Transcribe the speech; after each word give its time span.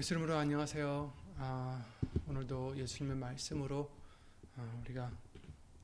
예수 0.00 0.14
이름으로 0.14 0.34
안녕하세요. 0.34 1.12
아, 1.36 1.84
오늘도 2.26 2.74
예수님의 2.74 3.18
말씀으로 3.18 3.94
아, 4.56 4.80
우리가 4.80 5.12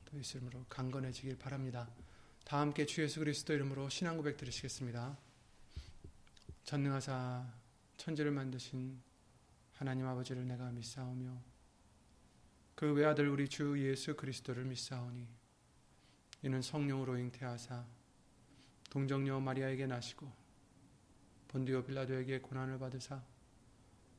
또 0.05 0.17
예수 0.17 0.37
이름으로 0.37 0.65
강건해지길 0.69 1.37
바랍니다. 1.37 1.87
다 2.43 2.59
함께 2.59 2.87
주 2.87 3.03
예수 3.03 3.19
그리스도 3.19 3.53
이름으로 3.53 3.89
신앙 3.89 4.17
고백 4.17 4.35
드리시겠습니다. 4.37 5.15
전능하사 6.63 7.45
천지를 7.97 8.31
만드신 8.31 8.99
하나님 9.73 10.07
아버지를 10.07 10.47
내가 10.47 10.71
믿사오며 10.71 11.39
그 12.73 12.93
외아들 12.93 13.29
우리 13.29 13.47
주 13.47 13.75
예수 13.87 14.15
그리스도를 14.15 14.65
믿사오니 14.65 15.27
이는 16.41 16.63
성령으로 16.63 17.19
잉태하사 17.19 17.85
동정녀 18.89 19.39
마리아에게 19.41 19.85
나시고 19.85 20.27
본디오 21.49 21.83
빌라도에게 21.83 22.39
고난을 22.39 22.79
받으사 22.79 23.21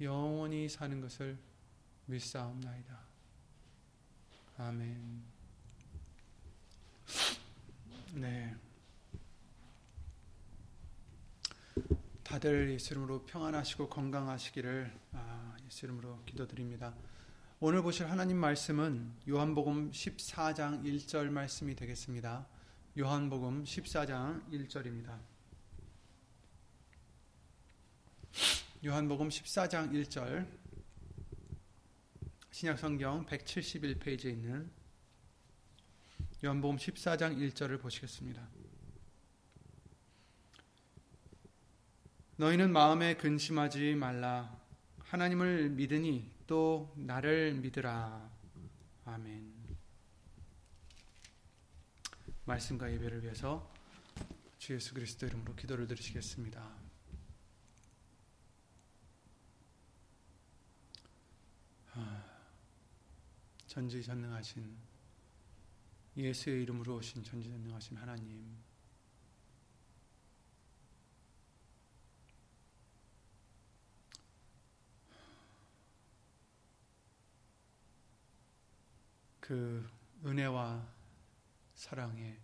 영원히 0.00 0.68
사는 0.68 1.00
것을 1.00 1.38
믿사옵나이다. 2.06 2.98
아멘. 4.58 5.22
네. 8.14 8.56
다들 12.22 12.70
예수 12.72 12.92
이름으로 12.92 13.24
평안하시고 13.24 13.88
건강하시기를 13.88 14.92
아, 15.12 15.56
예수 15.64 15.86
이름으로 15.86 16.22
기도드립니다. 16.26 16.94
오늘 17.60 17.82
보실 17.82 18.08
하나님 18.08 18.36
말씀은 18.36 19.12
요한복음 19.28 19.90
14장 19.90 20.84
1절 20.84 21.30
말씀이 21.30 21.74
되겠습니다. 21.74 22.46
요한복음 22.98 23.64
14장 23.64 24.48
1절입니다. 24.52 25.18
요한복음 28.84 29.28
14장 29.28 29.90
1절 29.90 30.48
신약성경 32.52 33.26
171페이지에 33.26 34.26
있는 34.26 34.70
요한복음 36.44 36.76
14장 36.76 37.36
1절을 37.36 37.80
보시겠습니다. 37.82 38.48
너희는 42.36 42.72
마음에 42.72 43.14
근심하지 43.14 43.96
말라. 43.96 44.56
하나님을 45.00 45.70
믿으니 45.70 46.30
또 46.46 46.94
나를 46.96 47.54
믿으라. 47.54 48.30
아멘. 49.06 49.54
말씀과 52.44 52.92
예배를 52.92 53.24
위해서 53.24 53.74
주 54.58 54.74
예수 54.74 54.94
그리스도 54.94 55.26
이름으로 55.26 55.56
기도를 55.56 55.88
드리시겠습니다. 55.88 56.77
전지전능하신 63.68 64.76
예수의 66.16 66.62
이름으로 66.62 66.96
오신 66.96 67.22
전지전능하신 67.22 67.96
하나님 67.98 68.56
그 79.38 79.88
은혜와 80.24 80.86
사랑에 81.74 82.38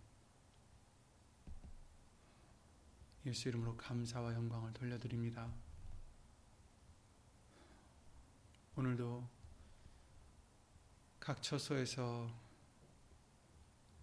예수 3.26 3.48
이름으로 3.48 3.76
감사와 3.76 4.34
영광을 4.34 4.72
돌려드립니다. 4.74 5.52
오늘도 8.76 9.33
각 11.24 11.42
처소에서 11.42 12.30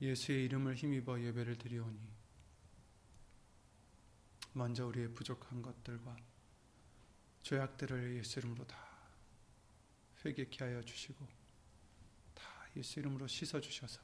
예수의 0.01 0.45
이름을 0.45 0.73
힘입어 0.73 1.21
예배를 1.21 1.55
드리오니 1.55 1.99
먼저 4.53 4.87
우리의 4.87 5.13
부족한 5.13 5.61
것들과 5.61 6.17
죄악들을 7.43 8.15
예수 8.15 8.39
이름으로 8.39 8.65
다 8.65 8.75
회개케 10.25 10.63
하여 10.63 10.81
주시고 10.81 11.27
다 12.33 12.43
예수 12.75 12.99
이름으로 12.99 13.27
씻어 13.27 13.61
주셔서 13.61 14.01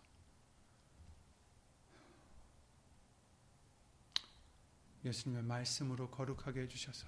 예수님의 5.03 5.41
말씀으로 5.41 6.11
거룩하게 6.11 6.61
해 6.61 6.67
주셔서 6.67 7.07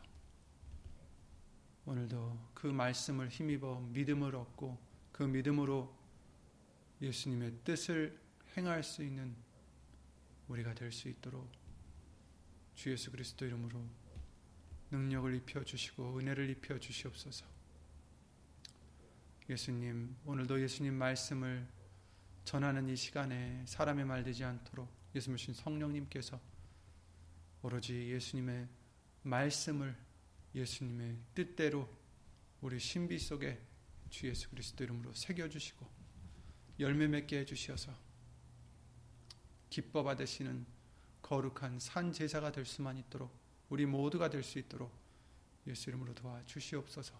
오늘도 1.85 2.49
그 2.55 2.65
말씀을 2.65 3.29
힘입어 3.29 3.81
믿음을 3.91 4.35
얻고 4.35 4.75
그 5.11 5.21
믿음으로 5.21 5.98
예수님의 7.01 7.59
뜻을 7.63 8.19
행할 8.57 8.83
수 8.83 9.03
있는 9.03 9.35
우리가 10.47 10.73
될 10.73 10.91
수 10.91 11.07
있도록 11.07 11.49
주 12.75 12.91
예수 12.91 13.11
그리스도 13.11 13.45
이름으로 13.45 13.85
능력을 14.91 15.35
입혀 15.35 15.63
주시고 15.63 16.17
은혜를 16.17 16.49
입혀 16.49 16.79
주시옵소서. 16.79 17.45
예수님, 19.49 20.15
오늘도 20.25 20.61
예수님 20.61 20.93
말씀을 20.93 21.67
전하는 22.45 22.87
이 22.87 22.95
시간에 22.95 23.63
사람의 23.67 24.05
말 24.05 24.23
되지 24.23 24.43
않도록 24.43 24.89
예수님 25.13 25.37
성령님께서 25.53 26.39
오로지 27.61 28.11
예수님의 28.11 28.67
말씀을 29.23 29.95
예수님의 30.55 31.17
뜻대로 31.35 31.87
우리 32.61 32.79
신비 32.79 33.19
속에 33.19 33.61
주 34.09 34.27
예수 34.27 34.49
그리스도 34.49 34.83
이름으로 34.83 35.13
새겨 35.13 35.49
주시고 35.49 35.98
열매 36.79 37.07
맺게 37.07 37.39
해주셔서 37.39 37.93
기뻐 39.69 40.03
받으시는 40.03 40.65
거룩한 41.21 41.79
산 41.79 42.11
제사가 42.11 42.51
될 42.51 42.65
수만 42.65 42.97
있도록 42.97 43.31
우리 43.69 43.85
모두가 43.85 44.29
될 44.29 44.43
수 44.43 44.57
있도록 44.59 44.91
예수 45.67 45.89
이름으로 45.89 46.15
도와 46.15 46.43
주시옵소서. 46.45 47.13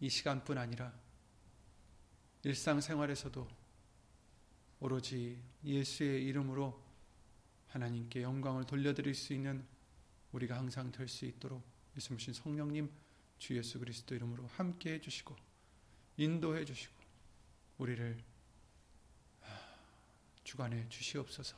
이 0.00 0.08
시간뿐 0.10 0.58
아니라 0.58 0.92
일상생활에서도 2.42 3.48
오로지 4.80 5.40
예수의 5.64 6.24
이름으로 6.24 6.82
하나님께 7.68 8.22
영광을 8.22 8.64
돌려드릴 8.64 9.14
수 9.14 9.32
있는 9.32 9.64
우리가 10.32 10.58
항상 10.58 10.90
될 10.90 11.06
수 11.08 11.24
있도록 11.24 11.62
예수님 11.96 12.34
성령님 12.34 12.90
주 13.42 13.56
예수 13.56 13.80
그리스도 13.80 14.14
이름으로 14.14 14.46
함께 14.46 14.92
해주시고 14.92 15.34
인도해 16.16 16.64
주시고 16.64 16.94
우리를 17.78 18.22
주관해 20.44 20.88
주시옵소서. 20.88 21.56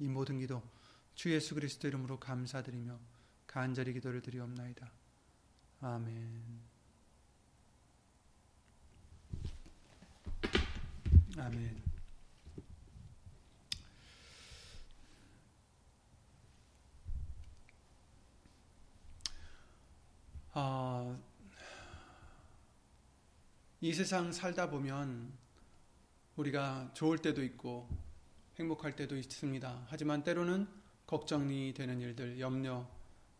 이 0.00 0.08
모든 0.08 0.40
기도 0.40 0.60
주 1.14 1.32
예수 1.32 1.54
그리스도 1.54 1.86
이름으로 1.86 2.18
감사드리며 2.18 2.98
간절히 3.46 3.92
기도를 3.92 4.22
드리옵나이다. 4.22 4.90
아멘. 5.82 6.62
아멘. 11.38 11.91
어, 20.54 21.18
이 23.80 23.94
세상 23.94 24.32
살다 24.32 24.68
보면 24.68 25.32
우리가 26.36 26.90
좋을 26.92 27.18
때도 27.18 27.42
있고 27.42 27.88
행복할 28.58 28.94
때도 28.94 29.16
있습니다. 29.16 29.86
하지만 29.88 30.22
때로는 30.22 30.68
걱정이 31.06 31.72
되는 31.72 32.00
일들, 32.00 32.38
염려, 32.38 32.86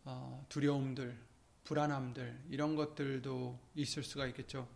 어, 0.05 0.43
두려움들, 0.49 1.15
불안함들 1.65 2.45
이런 2.49 2.75
것들도 2.75 3.59
있을 3.75 4.03
수가 4.03 4.25
있겠죠. 4.27 4.67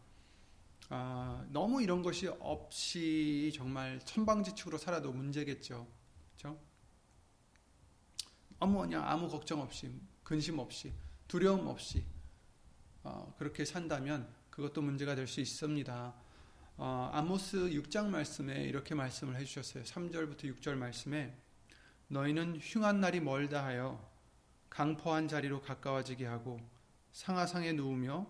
아, 0.89 1.44
너무 1.50 1.81
이런 1.81 2.04
것이 2.04 2.28
없이 2.28 3.51
정말 3.56 4.00
천방지축으로 4.06 4.78
살아도 4.78 5.12
문제겠죠. 5.12 5.88
그렇죠? 6.38 6.60
아무 8.60 8.80
그냥 8.80 9.07
아무 9.10 9.28
걱정 9.28 9.60
없이 9.60 9.92
근심 10.24 10.60
없이 10.60 10.94
두려움 11.28 11.68
없이 11.68 12.06
어, 13.07 13.33
그렇게 13.38 13.63
산다면 13.63 14.27
그것도 14.50 14.81
문제가 14.81 15.15
될 15.15 15.27
수 15.27 15.39
있습니다. 15.39 16.13
어, 16.77 17.09
아모스 17.13 17.57
6장 17.57 18.07
말씀에 18.07 18.63
이렇게 18.63 18.95
말씀을 18.95 19.38
해주셨어요. 19.38 19.83
3절부터 19.86 20.44
6절 20.59 20.75
말씀에 20.75 21.33
너희는 22.09 22.59
흉한 22.62 23.00
날이 23.00 23.21
멀다 23.21 23.63
하여 23.65 24.06
강포한 24.69 25.27
자리로 25.30 25.62
가까워지게 25.62 26.25
하고 26.25 26.59
상하상에 27.13 27.74
누우며 27.74 28.27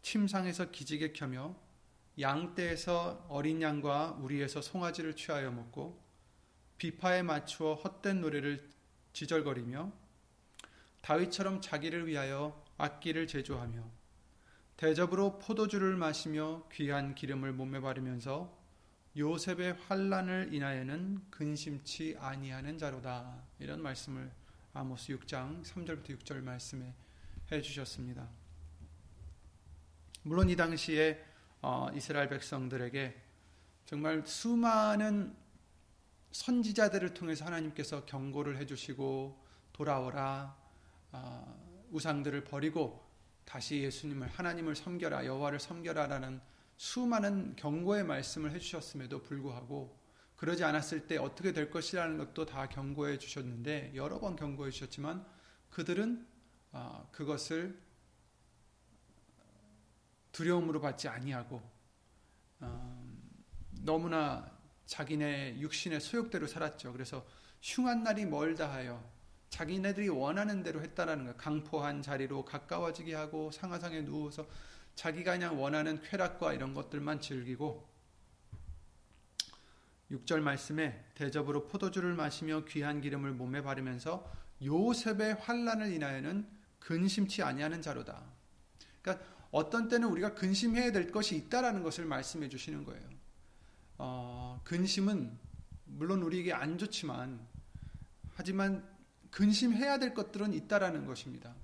침상에서 0.00 0.70
기지개 0.70 1.12
켜며 1.12 1.54
양떼에서 2.18 3.26
어린 3.28 3.60
양과 3.60 4.18
우리에서 4.20 4.62
송아지를 4.62 5.14
취하여 5.14 5.50
먹고 5.50 6.02
비파에 6.78 7.22
맞추어 7.22 7.74
헛된 7.74 8.20
노래를 8.22 8.70
지절거리며 9.12 9.92
다윗처럼 11.02 11.60
자기를 11.60 12.06
위하여 12.06 12.64
악기를 12.78 13.26
제조하며 13.26 13.97
대접으로 14.78 15.40
포도주를 15.40 15.96
마시며 15.96 16.62
귀한 16.72 17.16
기름을 17.16 17.52
몸에 17.52 17.80
바르면서 17.80 18.56
요셉의 19.16 19.72
환란을 19.72 20.54
인하여는 20.54 21.20
근심치 21.30 22.16
아니하는 22.20 22.78
자로다. 22.78 23.42
이런 23.58 23.82
말씀을 23.82 24.30
아모스 24.72 25.18
6장 25.18 25.64
3절부터 25.64 26.20
6절 26.20 26.42
말씀에 26.42 26.94
해 27.50 27.60
주셨습니다. 27.60 28.28
물론 30.22 30.48
이 30.48 30.54
당시에 30.54 31.26
어, 31.60 31.88
이스라엘 31.92 32.28
백성들에게 32.28 33.20
정말 33.84 34.22
수많은 34.24 35.34
선지자들을 36.30 37.14
통해서 37.14 37.44
하나님께서 37.46 38.04
경고를 38.04 38.58
해 38.58 38.64
주시고 38.64 39.44
돌아오라 39.72 40.56
어, 41.10 41.86
우상들을 41.90 42.44
버리고 42.44 43.07
다시 43.48 43.82
예수님을 43.82 44.28
하나님을 44.28 44.76
섬겨라 44.76 45.24
여호와를 45.24 45.58
섬겨라라는 45.58 46.38
수많은 46.76 47.56
경고의 47.56 48.04
말씀을 48.04 48.52
해주셨음에도 48.52 49.22
불구하고 49.22 49.98
그러지 50.36 50.64
않았을 50.64 51.06
때 51.06 51.16
어떻게 51.16 51.54
될 51.54 51.70
것이라는 51.70 52.18
것도 52.18 52.44
다 52.44 52.68
경고해 52.68 53.16
주셨는데 53.16 53.92
여러 53.94 54.20
번 54.20 54.36
경고해 54.36 54.70
주셨지만 54.70 55.26
그들은 55.70 56.26
어, 56.72 57.08
그것을 57.10 57.80
두려움으로 60.32 60.82
받지 60.82 61.08
아니하고 61.08 61.62
어, 62.60 63.18
너무나 63.80 64.58
자기네 64.84 65.58
육신의 65.58 66.02
소욕대로 66.02 66.46
살았죠. 66.46 66.92
그래서 66.92 67.26
흉한 67.62 68.02
날이 68.02 68.26
멀다 68.26 68.70
하여 68.70 69.02
자기네들이 69.50 70.08
원하는 70.08 70.62
대로 70.62 70.80
했다라는 70.82 71.26
거. 71.26 71.34
강포한 71.34 72.02
자리로 72.02 72.44
가까워지게 72.44 73.14
하고 73.14 73.50
상하상에 73.50 74.02
누워서 74.02 74.46
자기가 74.94 75.32
그냥 75.32 75.60
원하는 75.60 76.00
쾌락과 76.02 76.52
이런 76.52 76.74
것들만 76.74 77.20
즐기고 77.20 77.88
6절 80.10 80.40
말씀에 80.40 81.04
대접으로 81.14 81.66
포도주를 81.66 82.14
마시며 82.14 82.64
귀한 82.64 83.00
기름을 83.00 83.32
몸에 83.32 83.62
바르면서 83.62 84.30
요셉의 84.62 85.34
환란을 85.34 85.92
인하여는 85.92 86.48
근심치 86.80 87.42
아니하는 87.42 87.82
자로다. 87.82 88.22
그러니까 89.02 89.24
어떤 89.50 89.88
때는 89.88 90.08
우리가 90.08 90.34
근심해야 90.34 90.92
될 90.92 91.10
것이 91.10 91.36
있다라는 91.36 91.82
것을 91.82 92.04
말씀해 92.06 92.48
주시는 92.48 92.84
거예요. 92.84 93.08
어, 93.98 94.60
근심은 94.64 95.38
물론 95.84 96.22
우리에게 96.22 96.52
안 96.52 96.78
좋지만 96.78 97.46
하지만 98.34 98.86
근심해야 99.30 99.98
될 99.98 100.14
것들은 100.14 100.52
있다라는 100.54 101.06
것입니다. 101.06 101.54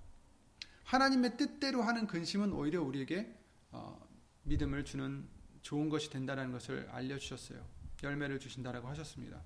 하나님의 0.85 1.37
뜻대로 1.37 1.83
하는 1.83 2.07
근심은 2.07 2.53
오히려 2.53 2.83
우리에게 2.83 3.35
어, 3.71 3.99
믿음을 4.43 4.85
주는 4.85 5.27
좋은 5.63 5.89
것이 5.89 6.11
된다는 6.11 6.53
것을 6.53 6.89
알려주셨어요. 6.91 7.65
열매를 8.03 8.39
주신다라고 8.39 8.89
하셨습니다. 8.89 9.43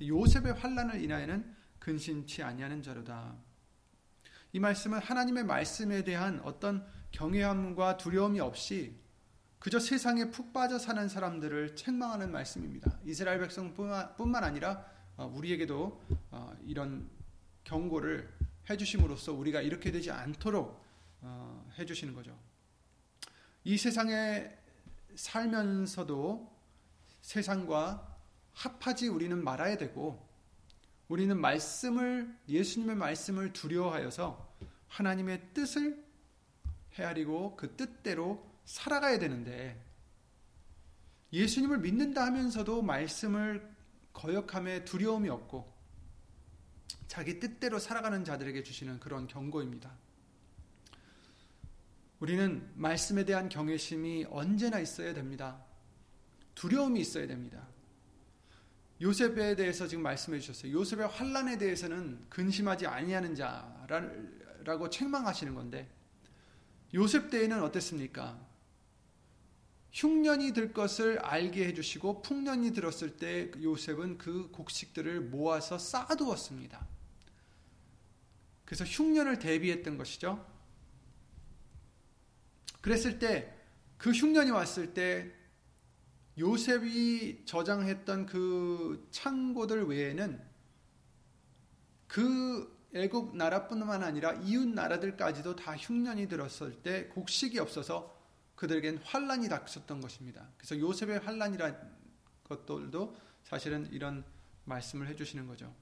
요셉의 0.00 0.54
환란을 0.54 1.02
인하여는 1.02 1.54
근심치 1.78 2.42
아니하는 2.42 2.82
자로다. 2.82 3.36
이 4.52 4.58
말씀은 4.60 4.98
하나님의 4.98 5.44
말씀에 5.44 6.04
대한 6.04 6.40
어떤 6.44 6.86
경외함과 7.12 7.96
두려움이 7.96 8.40
없이 8.40 8.98
그저 9.58 9.78
세상에 9.78 10.30
푹 10.30 10.52
빠져 10.52 10.78
사는 10.78 11.06
사람들을 11.08 11.76
책망하는 11.76 12.32
말씀입니다. 12.32 12.98
이스라엘 13.04 13.40
백성뿐만 13.40 14.44
아니라 14.44 14.86
어, 15.16 15.26
우리에게도 15.26 16.02
어, 16.30 16.56
이런 16.64 17.10
경고를 17.70 18.28
해주심으로써 18.68 19.32
우리가 19.32 19.60
이렇게 19.60 19.92
되지 19.92 20.10
않도록 20.10 20.84
어, 21.20 21.72
해주시는 21.78 22.14
거죠. 22.14 22.36
이 23.62 23.78
세상에 23.78 24.50
살면서도 25.14 26.50
세상과 27.22 28.18
합하지 28.54 29.08
우리는 29.08 29.42
말아야 29.42 29.76
되고 29.78 30.28
우리는 31.08 31.40
말씀을 31.40 32.36
예수님의 32.48 32.96
말씀을 32.96 33.52
두려워하여서 33.52 34.48
하나님의 34.88 35.54
뜻을 35.54 36.04
헤아리고 36.98 37.56
그 37.56 37.76
뜻대로 37.76 38.44
살아가야 38.64 39.20
되는데 39.20 39.80
예수님을 41.32 41.78
믿는다 41.78 42.26
하면서도 42.26 42.82
말씀을 42.82 43.68
거역함에 44.12 44.84
두려움이 44.84 45.28
없고 45.28 45.79
자기 47.10 47.40
뜻대로 47.40 47.80
살아가는 47.80 48.24
자들에게 48.24 48.62
주시는 48.62 49.00
그런 49.00 49.26
경고입니다. 49.26 49.90
우리는 52.20 52.70
말씀에 52.76 53.24
대한 53.24 53.48
경외심이 53.48 54.26
언제나 54.30 54.78
있어야 54.78 55.12
됩니다. 55.12 55.60
두려움이 56.54 57.00
있어야 57.00 57.26
됩니다. 57.26 57.66
요셉에 59.00 59.56
대해서 59.56 59.88
지금 59.88 60.04
말씀해 60.04 60.38
주셨어요. 60.38 60.72
요셉의 60.72 61.08
환란에 61.08 61.58
대해서는 61.58 62.26
근심하지 62.28 62.86
아니하는 62.86 63.34
자라고 63.34 64.88
책망하시는 64.88 65.52
건데 65.56 65.90
요셉 66.94 67.28
때에는 67.28 67.60
어땠습니까? 67.64 68.38
흉년이 69.90 70.52
들 70.52 70.72
것을 70.72 71.18
알게 71.18 71.66
해주시고 71.66 72.22
풍년이 72.22 72.72
들었을 72.72 73.16
때 73.16 73.50
요셉은 73.60 74.16
그 74.16 74.48
곡식들을 74.52 75.22
모아서 75.22 75.76
쌓아두었습니다. 75.76 76.89
그래서 78.70 78.84
흉년을 78.84 79.40
대비했던 79.40 79.98
것이죠. 79.98 80.46
그랬을 82.80 83.18
때 83.18 83.60
그 84.00 84.12
흉년이 84.12 84.50
왔을 84.50 84.94
때 84.94 85.30
요셉이 86.38 87.44
저장했던 87.44 88.24
그 88.24 89.06
창고들 89.10 89.84
외에는 89.84 90.42
그 92.06 92.88
애국 92.94 93.36
나라뿐만 93.36 94.02
아니라 94.02 94.32
이웃 94.32 94.66
나라들까지도 94.66 95.54
다 95.54 95.76
흉년이 95.76 96.28
들었을 96.28 96.82
때 96.82 97.08
곡식이 97.08 97.58
없어서 97.58 98.18
그들에겐 98.54 98.98
환란이 99.04 99.50
닥쳤던 99.50 100.00
것입니다. 100.00 100.48
그래서 100.56 100.78
요셉의 100.78 101.18
환란이란 101.18 101.98
것들도 102.44 103.14
사실은 103.44 103.86
이런 103.92 104.24
말씀을 104.64 105.08
해주시는 105.08 105.46
거죠. 105.46 105.74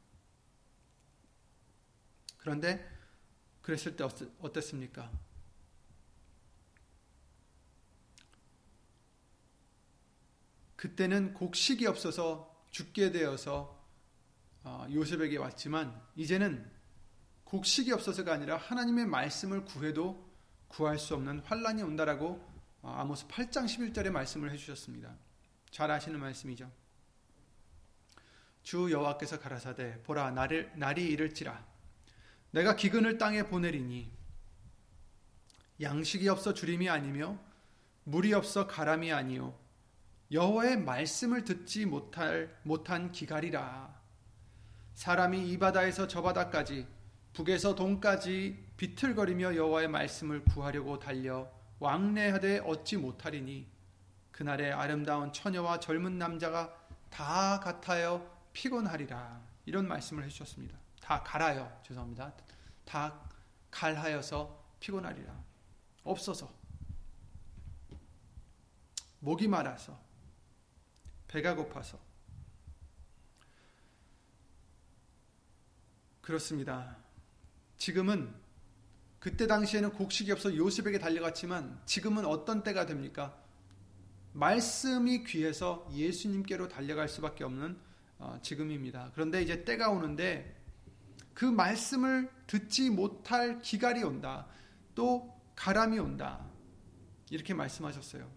그런데 2.38 2.88
그랬을 3.62 3.96
때 3.96 4.04
어땠습니까? 4.40 5.10
그때는 10.76 11.34
곡식이 11.34 11.86
없어서 11.86 12.64
죽게 12.70 13.10
되어서 13.10 13.76
어, 14.62 14.86
요셉에게 14.90 15.36
왔지만 15.36 16.00
이제는 16.14 16.70
곡식이 17.44 17.92
없어서가 17.92 18.32
아니라 18.32 18.56
하나님의 18.56 19.06
말씀을 19.06 19.64
구해도 19.64 20.28
구할 20.68 20.98
수 20.98 21.14
없는 21.14 21.40
환란이 21.40 21.82
온다라고 21.82 22.46
어, 22.82 22.90
아모스 22.90 23.26
8장 23.26 23.64
11절에 23.64 24.10
말씀을 24.10 24.52
해주셨습니다. 24.52 25.16
잘 25.70 25.90
아시는 25.90 26.20
말씀이죠. 26.20 26.70
주 28.62 28.90
여호와께서 28.90 29.40
가라사대 29.40 30.02
보라 30.02 30.30
나를 30.30 30.72
날이 30.76 31.06
이를지라 31.06 31.66
내가 32.50 32.76
기근을 32.76 33.18
땅에 33.18 33.42
보내리니 33.44 34.10
양식이 35.80 36.28
없어 36.28 36.54
주림이 36.54 36.88
아니며 36.88 37.38
물이 38.04 38.32
없어 38.32 38.66
가람이 38.66 39.12
아니요. 39.12 39.54
여호와의 40.32 40.78
말씀을 40.78 41.44
듣지 41.44 41.86
못할 41.86 42.56
못한 42.62 43.12
기갈이라. 43.12 43.96
사람이 44.94 45.48
이 45.48 45.58
바다에서 45.58 46.08
저 46.08 46.22
바다까지 46.22 46.86
북에서 47.32 47.74
동까지 47.74 48.66
비틀거리며 48.76 49.54
여호와의 49.54 49.88
말씀을 49.88 50.44
구하려고 50.44 50.98
달려 50.98 51.50
왕래하되 51.78 52.60
얻지 52.60 52.96
못하리니 52.96 53.66
그날의 54.32 54.72
아름다운 54.72 55.32
처녀와 55.32 55.80
젊은 55.80 56.18
남자가 56.18 56.74
다 57.10 57.60
같아요 57.60 58.28
피곤하리라. 58.52 59.40
이런 59.66 59.86
말씀을 59.86 60.24
해주셨습니다. 60.24 60.87
다 61.08 61.22
갈아요. 61.22 61.80
죄송합니다. 61.86 62.34
다 62.84 63.18
갈하여서 63.70 64.74
피곤하리라. 64.78 65.42
없어서. 66.04 66.52
목이 69.18 69.48
말아서. 69.48 69.98
배가 71.26 71.54
고파서. 71.54 71.98
그렇습니다. 76.20 76.98
지금은 77.78 78.34
그때 79.18 79.46
당시에는 79.46 79.92
곡식이 79.92 80.30
없어 80.30 80.54
요셉에게 80.54 80.98
달려갔지만 80.98 81.80
지금은 81.86 82.26
어떤 82.26 82.62
때가 82.62 82.84
됩니까? 82.84 83.34
말씀이 84.34 85.24
귀해서 85.24 85.88
예수님께로 85.90 86.68
달려갈 86.68 87.08
수밖에 87.08 87.44
없는 87.44 87.80
어, 88.18 88.38
지금입니다. 88.42 89.10
그런데 89.14 89.40
이제 89.40 89.64
때가 89.64 89.88
오는데 89.88 90.57
그 91.38 91.44
말씀을 91.44 92.28
듣지 92.48 92.90
못할 92.90 93.62
기갈이 93.62 94.02
온다. 94.02 94.48
또 94.96 95.40
가람이 95.54 95.96
온다. 96.00 96.44
이렇게 97.30 97.54
말씀하셨어요. 97.54 98.28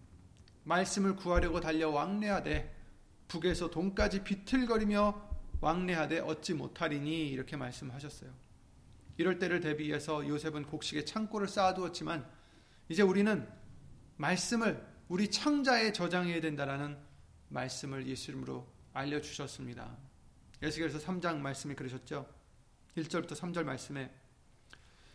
말씀을 0.62 1.16
구하려고 1.16 1.58
달려 1.58 1.90
왕래하되 1.90 2.72
북에서 3.26 3.70
동까지 3.70 4.22
비틀거리며 4.22 5.30
왕래하되 5.60 6.20
얻지 6.20 6.54
못하리니 6.54 7.28
이렇게 7.28 7.56
말씀하셨어요. 7.56 8.30
이럴 9.16 9.40
때를 9.40 9.58
대비해서 9.58 10.24
요셉은 10.24 10.66
곡식에 10.66 11.04
창고를 11.04 11.48
쌓아두었지만 11.48 12.24
이제 12.88 13.02
우리는 13.02 13.48
말씀을 14.16 14.80
우리 15.08 15.28
창자에 15.28 15.92
저장해야 15.92 16.40
된다라는 16.40 16.96
말씀을 17.48 18.06
예수 18.06 18.30
이름으로 18.30 18.64
알려주셨습니다. 18.92 19.96
예수께서 20.62 21.00
3장 21.00 21.38
말씀에 21.38 21.74
그러셨죠. 21.74 22.41
1절부터 22.96 23.32
3절 23.32 23.64
말씀에 23.64 24.10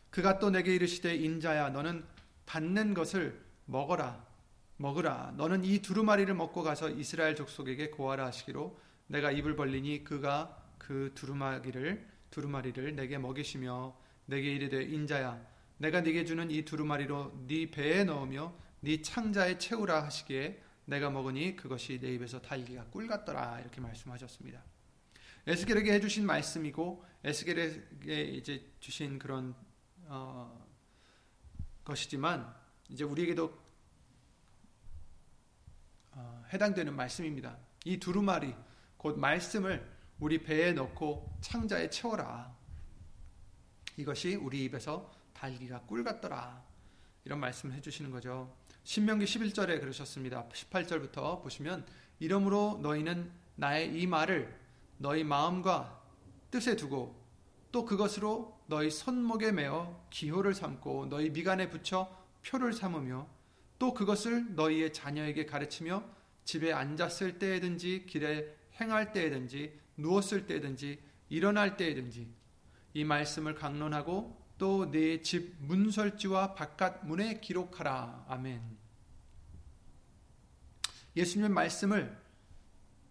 그가 0.10 0.40
또 0.40 0.50
내게 0.50 0.74
이르시되 0.76 1.16
인자야 1.16 1.70
너는 1.70 2.04
받는 2.46 2.94
것을 2.94 3.40
먹어라 3.66 4.26
먹으라 4.78 5.34
너는 5.38 5.64
이 5.64 5.80
두루마리를 5.80 6.34
먹고 6.34 6.64
가서 6.64 6.90
이스라엘 6.90 7.36
족속에게 7.36 7.90
고하라 7.90 8.28
하시기로 8.28 8.80
내가 9.08 9.32
입을 9.32 9.56
벌리니 9.56 10.04
그가 10.04 10.64
그 10.78 11.12
두루마리를 11.16 12.08
두루마리를 12.30 12.96
내게 12.96 13.18
먹이시며 13.18 13.96
내게 14.26 14.54
이르되 14.54 14.84
인자야 14.84 15.40
내가 15.78 16.02
네게 16.02 16.26
주는 16.26 16.50
이 16.52 16.64
두루마리로 16.66 17.46
네 17.48 17.70
배에 17.70 18.04
넣으며 18.04 18.54
네 18.80 19.02
창자에 19.02 19.58
채우라 19.58 20.04
하시기에 20.06 20.62
내가 20.86 21.10
먹으니 21.10 21.56
그것이 21.56 22.00
내 22.00 22.14
입에서 22.14 22.42
달기가 22.42 22.86
꿀 22.86 23.08
같더라 23.08 23.60
이렇게 23.60 23.82
말씀하셨습니다. 23.82 24.64
에스겔에게 25.48 25.94
해주신 25.94 26.26
말씀이고 26.26 27.06
에스겔에게 27.24 28.24
이제 28.24 28.70
주신 28.82 29.18
그런 29.18 29.56
어, 30.08 30.68
것이지만 31.86 32.54
이제 32.90 33.06
우리에게도 33.06 33.58
어, 36.12 36.46
해당되는 36.52 36.94
말씀입니다. 36.94 37.58
이 37.86 37.98
두루마리 37.98 38.54
곧 38.98 39.18
말씀을 39.18 39.90
우리 40.20 40.44
배에 40.44 40.74
넣고 40.74 41.38
창자에 41.40 41.90
채워라. 41.90 42.54
이것이 43.96 44.36
우리 44.36 44.66
입에서 44.66 45.10
달기가 45.34 45.82
꿀 45.84 46.04
같더라. 46.04 46.62
이런 47.24 47.40
말씀을 47.40 47.74
해주시는 47.76 48.12
거죠. 48.12 48.54
신명기 48.84 49.24
11절에 49.24 49.80
그러셨습니다. 49.80 50.50
18절부터 50.50 51.42
보시면 51.42 51.86
이러므로 52.20 52.80
너희는 52.82 53.32
나의 53.56 53.98
이 53.98 54.08
말을 54.08 54.67
너희 54.98 55.24
마음과 55.24 56.02
뜻에 56.52 56.76
두고 56.76 57.24
또 57.72 57.86
그것으로 57.86 58.60
너희 58.68 58.90
손목에 58.90 59.52
매어 59.52 60.08
기호를 60.10 60.54
삼고 60.54 61.08
너희 61.10 61.30
미간에 61.30 61.70
붙여 61.70 62.10
표를 62.46 62.74
삼으며 62.74 63.28
또 63.80 63.94
그것을 63.94 64.56
너희의 64.56 64.94
자녀에게 64.94 65.46
가르치며 65.46 66.04
집에 66.46 66.72
앉았을 66.74 67.40
때에든지 67.40 68.06
길에 68.08 68.56
행할 68.80 69.12
때에든지 69.14 69.80
누웠을 69.98 70.48
때든지 70.48 71.00
일어날 71.30 71.78
때에든지 71.78 72.28
이 72.94 73.04
말씀을 73.04 73.54
강론하고 73.56 74.46
또 74.58 74.90
내 74.90 75.22
집 75.22 75.56
문설지와 75.60 76.56
바깥 76.56 77.06
문에 77.06 77.40
기록하라. 77.40 78.26
아멘. 78.28 78.62
예수님의 81.16 81.50
말씀을 81.52 82.18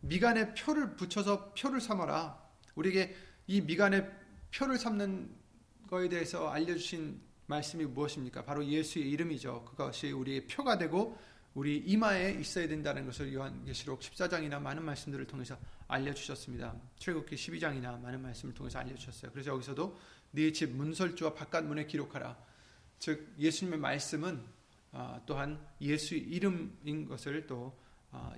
미간에 0.08 0.54
표를 0.54 0.96
붙여서 0.96 1.54
표를 1.54 1.80
삼아라. 1.80 2.40
우리에게 2.75 3.14
이 3.46 3.60
미간에 3.60 4.08
표를 4.54 4.78
삼는 4.78 5.30
거에 5.88 6.08
대해서 6.08 6.48
알려주신 6.48 7.20
말씀이 7.46 7.84
무엇입니까? 7.84 8.44
바로 8.44 8.64
예수의 8.64 9.08
이름이죠. 9.10 9.64
그것이 9.64 10.10
우리의 10.10 10.46
표가 10.46 10.78
되고 10.78 11.16
우리 11.54 11.78
이마에 11.78 12.32
있어야 12.32 12.68
된다는 12.68 13.06
것을 13.06 13.32
요한계시록 13.32 14.00
14장이나 14.00 14.60
많은 14.60 14.84
말씀들을 14.84 15.26
통해서 15.26 15.56
알려주셨습니다. 15.88 16.75
출국기 16.98 17.36
12장이나 17.36 17.98
많은 18.00 18.20
말씀을 18.20 18.52
통해서 18.52 18.78
알려주셨어요. 18.78 19.30
그래서 19.32 19.52
여기서도 19.52 19.96
네 20.32 20.52
집 20.52 20.70
문설주와 20.72 21.32
바깥 21.34 21.64
문에 21.64 21.86
기록하라. 21.86 22.36
즉 22.98 23.32
예수님의 23.38 23.78
말씀은 23.78 24.42
아, 24.92 25.20
또한 25.25 25.58
예수 25.80 26.14
이름인 26.14 27.06
것을 27.06 27.46
또 27.46 27.78
아, 27.78 27.86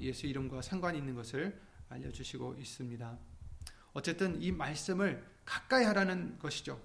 예수 0.01 0.27
이름과 0.27 0.63
상관이 0.63 0.99
있는 0.99 1.15
것을 1.15 1.61
알려주시고 1.89 2.57
있습니다. 2.59 3.19
어쨌든 3.93 4.41
이 4.41 4.53
말씀을 4.53 5.25
가까이 5.45 5.85
하라는 5.85 6.39
것이죠. 6.39 6.81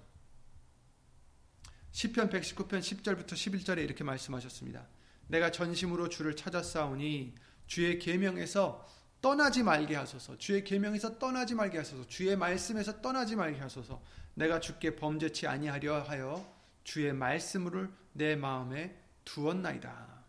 시편 1.92 2.28
119편 2.30 2.80
10절부터 2.80 3.34
11절에 3.34 3.78
이렇게 3.84 4.02
말씀하셨습니다. 4.02 4.86
내가 5.28 5.50
전심으로 5.50 6.08
주를 6.08 6.34
찾았사오니 6.34 7.34
주의 7.66 7.98
계명에서 7.98 8.86
떠나지 9.20 9.62
말게 9.62 9.94
하소서. 9.94 10.36
주의 10.36 10.64
계명에서 10.64 11.18
떠나지 11.18 11.54
말게 11.54 11.78
하소서. 11.78 12.06
주의 12.08 12.36
말씀에서 12.36 13.00
떠나지 13.00 13.36
말게 13.36 13.60
하소서. 13.60 14.02
내가 14.34 14.60
주께 14.60 14.96
범죄치 14.96 15.46
아니하려 15.46 16.02
하여 16.02 16.52
주의 16.82 17.12
말씀을 17.12 17.90
내 18.12 18.36
마음에 18.36 19.00
두었나이다. 19.24 20.23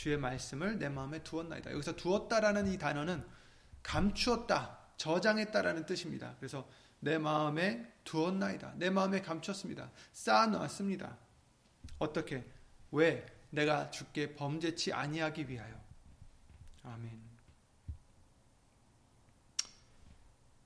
주의 0.00 0.16
말씀을 0.16 0.78
내 0.78 0.88
마음에 0.88 1.22
두었나이다. 1.22 1.72
여기서 1.72 1.94
두었다라는 1.94 2.72
이 2.72 2.78
단어는 2.78 3.22
감추었다, 3.82 4.78
저장했다라는 4.96 5.84
뜻입니다. 5.84 6.36
그래서 6.38 6.66
내 7.00 7.18
마음에 7.18 7.92
두었나이다. 8.04 8.76
내 8.76 8.88
마음에 8.88 9.20
감췄습니다. 9.20 9.90
쌓아놨습니다. 10.14 11.18
어떻게? 11.98 12.50
왜? 12.92 13.26
내가 13.50 13.90
주께 13.90 14.34
범죄치 14.34 14.90
아니하기 14.90 15.50
위하여. 15.50 15.78
아멘. 16.82 17.20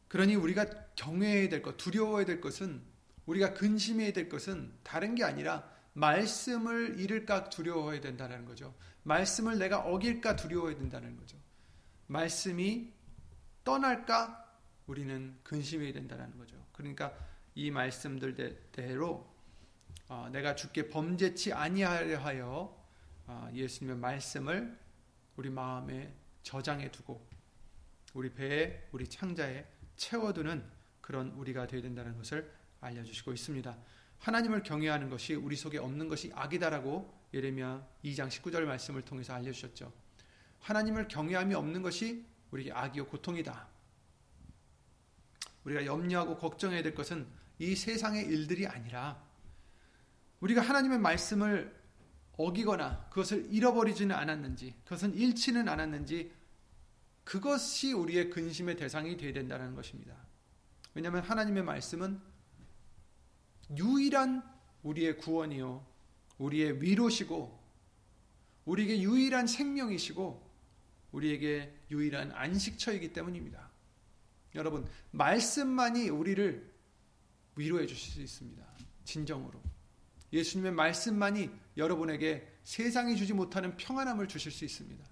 그러니 0.06 0.36
우리가 0.36 0.66
경외해야 0.94 1.48
될 1.48 1.60
것, 1.60 1.76
두려워해야 1.76 2.24
될 2.24 2.40
것은 2.40 2.84
우리가 3.26 3.54
근심해야 3.54 4.12
될 4.12 4.28
것은 4.28 4.72
다른 4.84 5.16
게 5.16 5.24
아니라 5.24 5.68
말씀을 5.94 7.00
잃을까 7.00 7.48
두려워해야 7.48 8.00
된다는 8.00 8.44
거죠. 8.44 8.76
말씀을 9.04 9.58
내가 9.58 9.78
어길까 9.80 10.37
두려워해야 10.37 10.76
된다는 10.76 11.16
거죠. 11.16 11.38
말씀이 12.06 12.92
떠날까 13.62 14.44
우리는 14.87 15.38
근심해야 15.42 15.92
된다는 15.92 16.37
거죠. 16.37 16.56
그러니까 16.73 17.14
이 17.54 17.70
말씀들대로 17.70 19.32
어, 20.08 20.28
내가 20.32 20.54
주께 20.54 20.88
범죄치 20.88 21.52
아니하려 21.52 22.18
하여 22.18 22.76
어, 23.26 23.49
예수님의 23.54 23.96
말씀을 23.99 24.78
우리 25.37 25.49
마음에 25.49 26.14
저장해 26.42 26.90
두고 26.90 27.26
우리 28.12 28.32
배에 28.32 28.88
우리 28.92 29.08
창자에 29.08 29.66
채워두는 29.96 30.64
그런 31.00 31.30
우리가 31.30 31.66
되어야 31.66 31.82
된다는 31.82 32.16
것을 32.16 32.52
알려주시고 32.80 33.32
있습니다. 33.32 33.76
하나님을 34.25 34.62
경외하는 34.62 35.11
것이 35.11 35.35
우리 35.35 35.54
속에 35.54 35.76
없는 35.76 36.09
것이 36.09 36.33
악이다라고 36.35 37.12
예레미야 37.35 37.87
2장 38.04 38.28
19절 38.28 38.62
말씀을 38.62 39.02
통해서 39.02 39.35
알려주셨죠. 39.35 39.93
하나님을 40.61 41.09
경외함이 41.09 41.54
없는 41.54 41.83
것이 41.83 42.25
우리에게 42.50 42.73
악이요 42.73 43.07
고통이다. 43.09 43.69
우리가 45.64 45.85
염려하고 45.85 46.38
걱정해야 46.38 46.83
될 46.83 46.95
것은 46.95 47.26
이 47.59 47.76
세상의 47.76 48.25
일들이 48.25 48.66
아니라 48.66 49.23
우리가 50.40 50.62
하나님의 50.62 51.00
말씀을 51.00 51.78
어기거나 52.38 53.09
그것을 53.11 53.52
잃어버리지는 53.52 54.16
않았는지, 54.16 54.75
그것은 54.85 55.14
잃지는 55.14 55.69
않았는지, 55.69 56.33
그것이 57.25 57.93
우리의 57.93 58.31
근심의 58.31 58.76
대상이 58.76 59.19
되어야 59.19 59.35
된다는 59.35 59.75
것입니다. 59.75 60.16
왜냐하면 60.95 61.23
하나님의 61.23 61.62
말씀은 61.62 62.33
유일한 63.76 64.42
우리의 64.83 65.18
구원이요, 65.18 65.85
우리의 66.38 66.83
위로시고, 66.83 67.62
우리에게 68.64 69.02
유일한 69.02 69.47
생명이시고, 69.47 70.44
우리에게 71.12 71.75
유일한 71.90 72.33
안식처이기 72.33 73.12
때문입니다. 73.12 73.71
여러분, 74.54 74.87
말씀만이 75.12 76.09
우리를 76.09 76.73
위로해 77.56 77.87
주실 77.87 78.12
수 78.12 78.21
있습니다. 78.21 78.64
진정으로. 79.04 79.61
예수님의 80.33 80.73
말씀만이 80.73 81.50
여러분에게 81.76 82.52
세상이 82.64 83.16
주지 83.16 83.33
못하는 83.33 83.76
평안함을 83.76 84.26
주실 84.26 84.50
수 84.50 84.64
있습니다. 84.64 85.04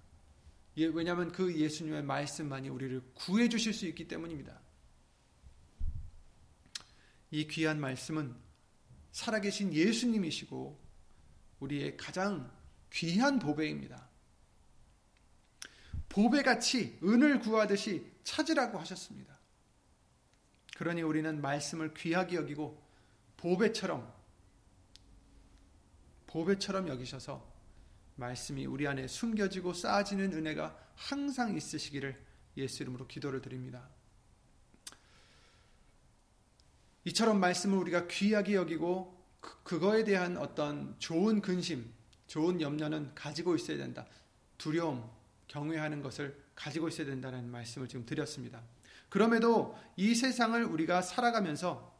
예, 0.77 0.85
왜냐하면 0.87 1.31
그 1.31 1.55
예수님의 1.55 2.03
말씀만이 2.03 2.69
우리를 2.69 3.01
구해 3.13 3.47
주실 3.47 3.73
수 3.73 3.85
있기 3.87 4.07
때문입니다. 4.07 4.59
이 7.33 7.47
귀한 7.47 7.79
말씀은 7.79 8.31
살아계신 9.11 9.73
예수님이시고 9.73 10.79
우리의 11.61 11.97
가장 11.97 12.55
귀한 12.91 13.39
보배입니다. 13.39 14.07
보배같이 16.09 16.99
은을 17.01 17.39
구하듯이 17.39 18.05
찾으라고 18.23 18.77
하셨습니다. 18.77 19.39
그러니 20.77 21.01
우리는 21.01 21.41
말씀을 21.41 21.95
귀하게 21.95 22.35
여기고 22.35 22.79
보배처럼 23.37 24.13
보배처럼 26.27 26.87
여기셔서 26.87 27.51
말씀이 28.15 28.67
우리 28.67 28.87
안에 28.87 29.07
숨겨지고 29.07 29.73
쌓아지는 29.73 30.33
은혜가 30.33 30.77
항상 30.95 31.57
있으시기를 31.57 32.23
예수 32.57 32.83
이름으로 32.83 33.07
기도를 33.07 33.41
드립니다. 33.41 33.89
이처럼 37.05 37.39
말씀을 37.39 37.77
우리가 37.79 38.07
귀하게 38.07 38.55
여기고 38.55 39.21
그, 39.39 39.79
거에 39.79 40.03
대한 40.03 40.37
어떤 40.37 40.95
좋은 40.99 41.41
근심, 41.41 41.91
좋은 42.27 42.61
염려는 42.61 43.13
가지고 43.13 43.55
있어야 43.55 43.77
된다. 43.77 44.05
두려움, 44.57 45.09
경외하는 45.47 46.01
것을 46.01 46.41
가지고 46.55 46.87
있어야 46.87 47.05
된다는 47.07 47.49
말씀을 47.51 47.87
지금 47.89 48.05
드렸습니다. 48.05 48.61
그럼에도 49.09 49.77
이 49.97 50.15
세상을 50.15 50.63
우리가 50.63 51.01
살아가면서 51.01 51.93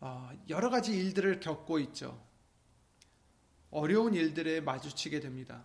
어, 0.00 0.30
여러 0.48 0.68
가지 0.68 0.96
일들을 0.96 1.40
겪고 1.40 1.78
있죠. 1.78 2.22
어려운 3.70 4.14
일들에 4.14 4.60
마주치게 4.60 5.20
됩니다. 5.20 5.62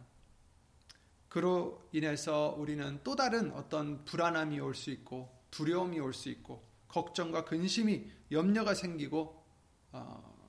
그로 1.28 1.88
인해서 1.92 2.56
우리는 2.58 3.00
또 3.04 3.16
다른 3.16 3.52
어떤 3.52 4.06
불안함이 4.06 4.60
올 4.60 4.74
수 4.76 4.92
있고 4.92 5.30
두려움이 5.52 6.00
올 6.00 6.14
수 6.14 6.30
있고 6.30 6.69
걱정과 6.90 7.46
근심이 7.46 8.12
염려가 8.32 8.74
생기고 8.74 9.44
어, 9.92 10.40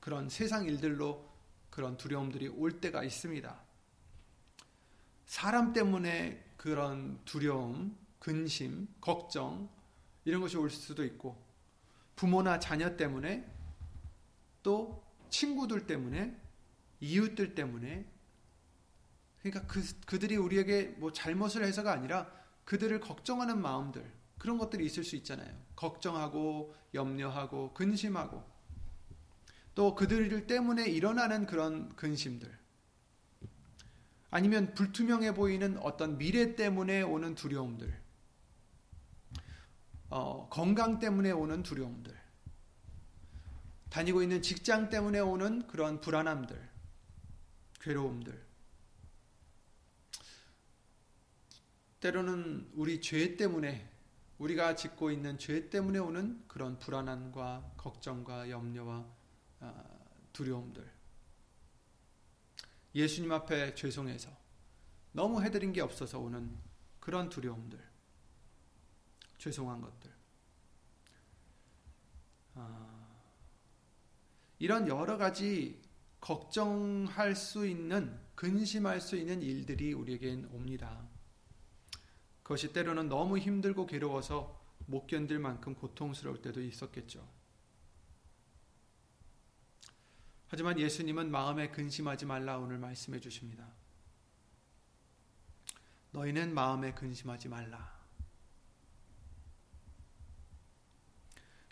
그런 0.00 0.28
세상 0.28 0.66
일들로 0.66 1.28
그런 1.70 1.96
두려움들이 1.96 2.48
올 2.48 2.80
때가 2.80 3.02
있습니다. 3.04 3.60
사람 5.26 5.72
때문에 5.72 6.44
그런 6.56 7.20
두려움, 7.24 7.96
근심, 8.18 8.88
걱정 9.00 9.68
이런 10.24 10.40
것이 10.40 10.56
올 10.56 10.70
수도 10.70 11.04
있고 11.04 11.40
부모나 12.16 12.58
자녀 12.58 12.96
때문에 12.96 13.46
또 14.62 15.04
친구들 15.30 15.86
때문에 15.86 16.36
이웃들 17.00 17.54
때문에 17.54 18.06
그러니까 19.40 19.66
그, 19.66 19.82
그들이 20.04 20.36
우리에게 20.36 20.96
뭐 20.98 21.12
잘못을 21.12 21.64
해서가 21.64 21.92
아니라 21.92 22.30
그들을 22.64 22.98
걱정하는 23.00 23.60
마음들 23.62 24.17
그런 24.38 24.56
것들이 24.58 24.86
있을 24.86 25.04
수 25.04 25.16
있잖아요. 25.16 25.54
걱정하고 25.76 26.74
염려하고 26.94 27.74
근심하고. 27.74 28.42
또 29.74 29.94
그들 29.94 30.46
때문에 30.46 30.88
일어나는 30.88 31.46
그런 31.46 31.94
근심들. 31.94 32.56
아니면 34.30 34.74
불투명해 34.74 35.34
보이는 35.34 35.78
어떤 35.78 36.18
미래 36.18 36.54
때문에 36.56 37.02
오는 37.02 37.34
두려움들. 37.34 38.08
어, 40.10 40.48
건강 40.50 40.98
때문에 40.98 41.30
오는 41.30 41.62
두려움들. 41.62 42.16
다니고 43.90 44.22
있는 44.22 44.42
직장 44.42 44.90
때문에 44.90 45.18
오는 45.20 45.66
그런 45.66 46.00
불안함들. 46.00 46.68
괴로움들. 47.80 48.46
때로는 52.00 52.70
우리 52.74 53.00
죄 53.00 53.36
때문에 53.36 53.97
우리가 54.38 54.76
짓고 54.76 55.10
있는 55.10 55.36
죄 55.38 55.68
때문에 55.68 55.98
오는 55.98 56.44
그런 56.46 56.78
불안함과 56.78 57.72
걱정과 57.76 58.50
염려와 58.50 59.04
아, 59.60 59.84
두려움들. 60.32 60.88
예수님 62.94 63.32
앞에 63.32 63.74
죄송해서 63.74 64.30
너무 65.12 65.42
해드린 65.42 65.72
게 65.72 65.80
없어서 65.80 66.20
오는 66.20 66.56
그런 67.00 67.28
두려움들. 67.28 67.78
죄송한 69.38 69.80
것들. 69.80 70.12
아, 72.54 73.08
이런 74.58 74.88
여러 74.88 75.16
가지 75.16 75.82
걱정할 76.20 77.34
수 77.34 77.66
있는, 77.66 78.18
근심할 78.34 79.00
수 79.00 79.16
있는 79.16 79.42
일들이 79.42 79.92
우리에겐 79.92 80.46
옵니다. 80.52 81.08
그것이 82.48 82.72
때로는 82.72 83.10
너무 83.10 83.36
힘들고 83.36 83.84
괴로워서 83.84 84.58
못 84.86 85.06
견딜 85.06 85.38
만큼 85.38 85.74
고통스러울 85.74 86.40
때도 86.40 86.62
있었겠죠. 86.62 87.28
하지만 90.46 90.80
예수님은 90.80 91.30
마음에 91.30 91.68
근심하지 91.68 92.24
말라 92.24 92.56
오늘 92.56 92.78
말씀해 92.78 93.20
주십니다. 93.20 93.70
너희는 96.12 96.54
마음에 96.54 96.94
근심하지 96.94 97.50
말라. 97.50 98.00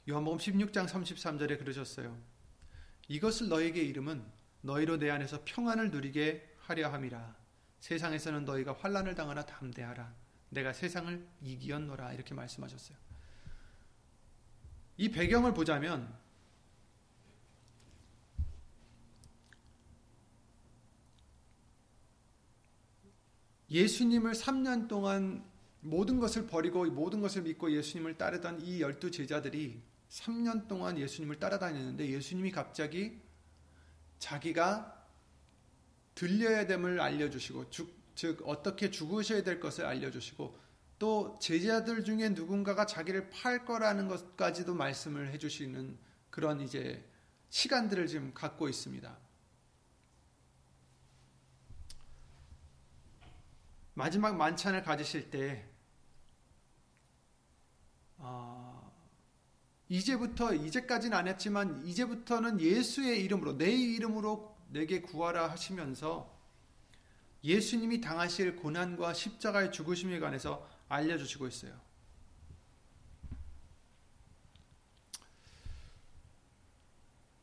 요한복음 0.07 0.37
16장 0.37 0.87
33절에 0.87 1.59
그러셨어요. 1.59 2.21
이것을 3.09 3.49
너에게 3.49 3.81
이름은 3.81 4.31
너희로 4.61 4.99
내 4.99 5.09
안에서 5.09 5.41
평안을 5.47 5.91
누리게 5.91 6.57
하려 6.59 6.91
함이라. 6.91 7.35
세상에서는 7.81 8.45
너희가 8.45 8.75
환란을 8.75 9.15
당하나 9.15 9.47
담대하라. 9.47 10.26
내가 10.57 10.73
세상을 10.73 11.27
이기었노라 11.42 12.14
이렇게 12.14 12.35
말씀하셨어요. 12.35 12.97
이 14.97 15.11
배경을 15.11 15.53
보자면 15.53 16.16
예수님을 23.71 24.33
3년 24.33 24.88
동안 24.88 25.45
모든 25.81 26.19
것을 26.19 26.47
버리고 26.47 26.87
모든 26.87 27.21
것을 27.21 27.42
믿고 27.42 27.71
예수님을 27.71 28.16
따르던 28.16 28.62
이 28.62 28.81
열두 28.81 29.11
제자들이 29.11 29.83
3년 30.09 30.69
동안 30.69 30.99
예수님을 30.99 31.38
따라다녔는데 31.38 32.09
예수님이 32.09 32.51
갑자기 32.51 33.21
자기가 34.19 35.05
들려야 36.14 36.66
됨을 36.66 36.99
알려주시고 36.99 37.69
죽, 37.69 37.96
즉 38.17 38.43
어떻게 38.47 38.91
죽으셔야 38.91 39.43
될 39.43 39.61
것을 39.61 39.85
알려주시고 39.85 40.59
또 40.99 41.39
제자들 41.39 42.03
중에 42.03 42.31
누군가가 42.31 42.87
자기를 42.87 43.29
팔 43.29 43.65
거라는 43.67 44.09
것까지도 44.09 44.75
말씀을 44.75 45.31
해주시는 45.33 45.99
그런 46.31 46.61
이제 46.61 47.09
시간들을 47.51 48.07
지금 48.07 48.33
갖고 48.33 48.69
있습니다. 48.69 49.17
마지막 53.93 54.37
만찬을 54.37 54.83
가지실 54.83 55.31
때 55.31 55.69
어, 58.17 58.93
이제부터 59.89 60.55
이제까지는 60.55 61.17
안 61.17 61.29
했지만 61.29 61.85
이제부터는 61.87 62.61
예수의 62.61 63.23
이름으로 63.25 63.59
내 63.59 63.71
이름으로 63.71 64.57
내게 64.71 65.03
구하라 65.03 65.51
하시면서 65.51 66.36
예수님이 67.47 68.01
당하실 68.01 68.57
고난과 68.57 69.15
십자가의 69.15 69.71
죽으심에 69.71 70.19
관해서 70.19 70.69
알려주시고 70.89 71.47
있어요. 71.47 71.81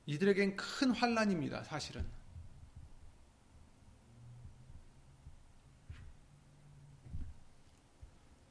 이들에겐 0.05 0.57
큰 0.57 0.91
환란입니다. 0.91 1.63
사실은. 1.63 2.05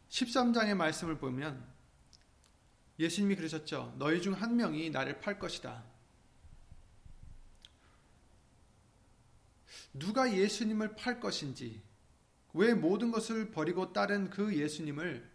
(13장의) 0.09 0.75
말씀을 0.75 1.19
보면 1.19 1.71
예수님이 2.99 3.37
그러셨죠 3.37 3.95
너희 3.99 4.23
중 4.23 4.35
한 4.35 4.57
명이 4.57 4.91
나를 4.91 5.21
팔 5.21 5.38
것이다 5.38 5.91
누가 9.92 10.33
예수님을 10.33 10.96
팔 10.96 11.20
것인지, 11.20 11.83
왜 12.55 12.74
모든 12.74 13.11
것을 13.11 13.50
버리고 13.50 13.92
따른 13.92 14.31
그 14.31 14.57
예수님을 14.57 15.31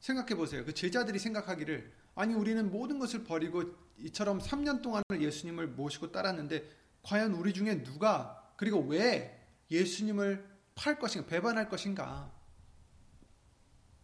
생각해 0.00 0.34
보세요. 0.34 0.64
그 0.64 0.72
제자들이 0.72 1.18
생각하기를, 1.18 1.92
아니, 2.14 2.34
우리는 2.34 2.70
모든 2.70 2.98
것을 2.98 3.24
버리고 3.24 3.74
이처럼 3.98 4.38
3년 4.38 4.82
동안을 4.82 5.04
예수님을 5.20 5.68
모시고 5.68 6.12
따랐는데, 6.12 6.68
과연 7.02 7.32
우리 7.34 7.52
중에 7.52 7.82
누가, 7.82 8.52
그리고 8.56 8.80
왜 8.80 9.38
예수님을 9.70 10.48
팔 10.74 10.98
것인가, 10.98 11.26
배반할 11.28 11.68
것인가? 11.68 12.32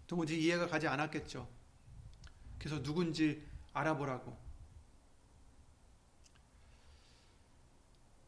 도무지 0.06 0.40
이해가 0.40 0.68
가지 0.68 0.86
않았겠죠. 0.86 1.48
그래서 2.58 2.82
누군지 2.82 3.44
알아보라고 3.72 4.45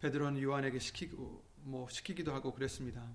베드로는 0.01 0.43
요한에게 0.43 0.79
시키고 0.79 1.45
뭐 1.57 1.89
시키기도 1.89 2.33
하고 2.33 2.53
그랬습니다. 2.53 3.07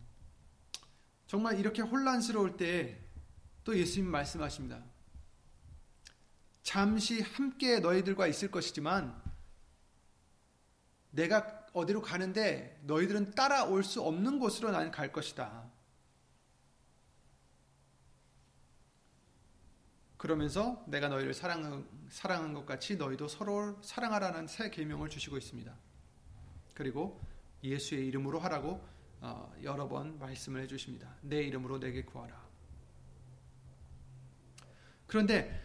정말 1.28 1.60
이렇게 1.60 1.82
혼란스러울 1.82 2.58
때 2.58 3.14
또 3.64 3.78
예수님 3.78 4.10
말씀하십니다. 4.10 4.84
잠시 6.64 7.22
함께 7.22 7.80
너희들과 7.80 8.28
있을 8.28 8.52
것이지만 8.52 9.22
내가 11.12 11.66
어디로 11.74 12.02
가는데 12.02 12.80
너희들은 12.84 13.32
따라올 13.32 13.84
수 13.84 14.02
없는 14.02 14.40
곳으로 14.40 14.72
나는 14.72 14.92
갈 14.92 15.12
것이다. 15.12 15.70
그러면서 20.18 20.84
내가 20.88 21.10
너희를 21.10 21.34
사랑, 21.34 21.88
사랑한 22.10 22.54
것 22.54 22.66
같이 22.66 22.96
너희도 22.96 23.28
서로를 23.28 23.76
사랑하라는 23.82 24.48
새 24.48 24.70
계명을 24.70 25.10
주시고 25.10 25.38
있습니다. 25.38 25.76
그리고 26.74 27.22
예수의 27.64 28.08
이름으로 28.08 28.40
하라고 28.40 28.84
어, 29.22 29.54
여러 29.64 29.88
번 29.88 30.20
말씀을 30.20 30.62
해주십니다. 30.64 31.16
내 31.22 31.42
이름으로 31.44 31.80
내게 31.80 32.04
구하라. 32.04 32.44
그런데 35.08 35.62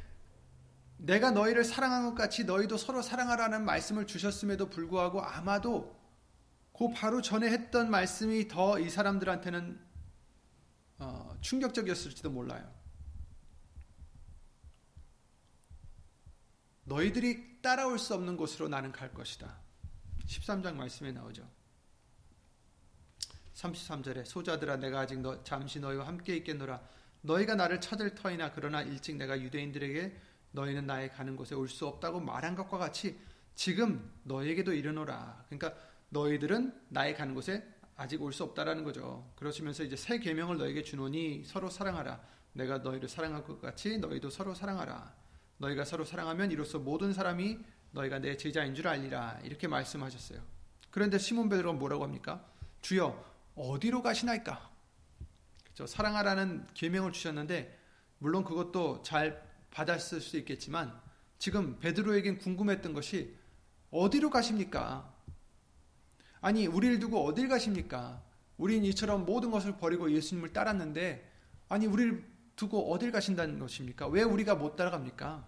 내가 0.98 1.30
너희를 1.30 1.64
사랑한 1.64 2.04
것 2.04 2.14
같이 2.14 2.44
너희도 2.44 2.76
서로 2.76 3.02
사랑하라는 3.02 3.64
말씀을 3.64 4.06
주셨음에도 4.06 4.68
불구하고 4.68 5.22
아마도 5.22 5.96
그 6.72 6.88
바로 6.94 7.22
전에 7.22 7.48
했던 7.50 7.90
말씀이 7.90 8.46
더 8.48 8.78
이 8.78 8.88
사람들한테는 8.90 9.80
어, 10.98 11.36
충격적이었을지도 11.40 12.30
몰라요. 12.30 12.72
너희들이 16.84 17.60
따라올 17.62 17.98
수 17.98 18.14
없는 18.14 18.36
곳으로 18.36 18.68
나는 18.68 18.92
갈 18.92 19.12
것이다. 19.12 19.58
13장 20.28 20.74
말씀에 20.74 21.10
나오죠. 21.12 21.48
33절에 23.54 24.24
소자들아 24.24 24.76
내가 24.76 25.00
아직 25.00 25.20
너, 25.20 25.42
잠시 25.42 25.80
너희와 25.80 26.06
함께 26.06 26.36
있겠노라. 26.36 26.80
너희가 27.22 27.56
나를 27.56 27.80
찾을 27.80 28.14
터이나 28.14 28.52
그러나 28.52 28.82
일찍 28.82 29.16
내가 29.16 29.40
유대인들에게 29.40 30.16
너희는 30.52 30.86
나의 30.86 31.10
가는 31.10 31.34
곳에 31.34 31.54
올 31.54 31.68
수 31.68 31.86
없다고 31.86 32.20
말한 32.20 32.54
것과 32.54 32.78
같이 32.78 33.18
지금 33.54 34.12
너희에게도 34.22 34.72
이르노라. 34.72 35.46
그러니까 35.48 35.74
너희들은 36.10 36.80
나의 36.90 37.16
가는 37.16 37.34
곳에 37.34 37.66
아직 37.96 38.22
올 38.22 38.32
수 38.32 38.44
없다라는 38.44 38.84
거죠. 38.84 39.28
그러시면서 39.34 39.82
이제 39.82 39.96
새 39.96 40.18
계명을 40.20 40.58
너에게 40.58 40.84
주노니 40.84 41.42
서로 41.44 41.68
사랑하라. 41.68 42.20
내가 42.52 42.78
너희를 42.78 43.08
사랑할 43.08 43.42
것 43.44 43.60
같이 43.60 43.98
너희도 43.98 44.30
서로 44.30 44.54
사랑하라. 44.54 45.16
너희가 45.58 45.84
서로 45.84 46.04
사랑하면 46.04 46.52
이로써 46.52 46.78
모든 46.78 47.12
사람이 47.12 47.58
너희가 47.92 48.18
내 48.18 48.37
제자인 48.37 48.74
줄 48.74 48.88
알리라 48.88 49.40
이렇게 49.44 49.68
말씀하셨어요. 49.68 50.40
그런데 50.90 51.18
시몬 51.18 51.48
베드로가 51.48 51.79
뭐라고 51.79 52.05
합니까? 52.05 52.44
주여 52.81 53.24
어디로 53.55 54.03
가시나이까? 54.03 54.70
그렇죠? 55.64 55.87
사랑하라는 55.87 56.66
계명을 56.74 57.12
주셨는데 57.12 57.79
물론 58.18 58.44
그것도 58.44 59.03
잘 59.03 59.46
받았을 59.70 60.20
수 60.20 60.37
있겠지만 60.38 60.98
지금 61.38 61.79
베드로에겐 61.79 62.38
궁금했던 62.38 62.94
것이 62.94 63.37
어디로 63.90 64.31
가십니까? 64.31 65.12
아니 66.40 66.66
우리를 66.66 66.98
두고 66.98 67.24
어딜 67.24 67.48
가십니까? 67.48 68.22
우린 68.57 68.85
이처럼 68.85 69.24
모든 69.24 69.51
것을 69.51 69.77
버리고 69.77 70.11
예수님을 70.11 70.53
따랐는데 70.53 71.31
아니 71.68 71.87
우리를 71.87 72.24
두고 72.57 72.92
어딜 72.92 73.12
가신다는 73.12 73.59
것입니까? 73.59 74.09
왜 74.09 74.22
우리가 74.22 74.57
못 74.57 74.74
따라갑니까? 74.74 75.46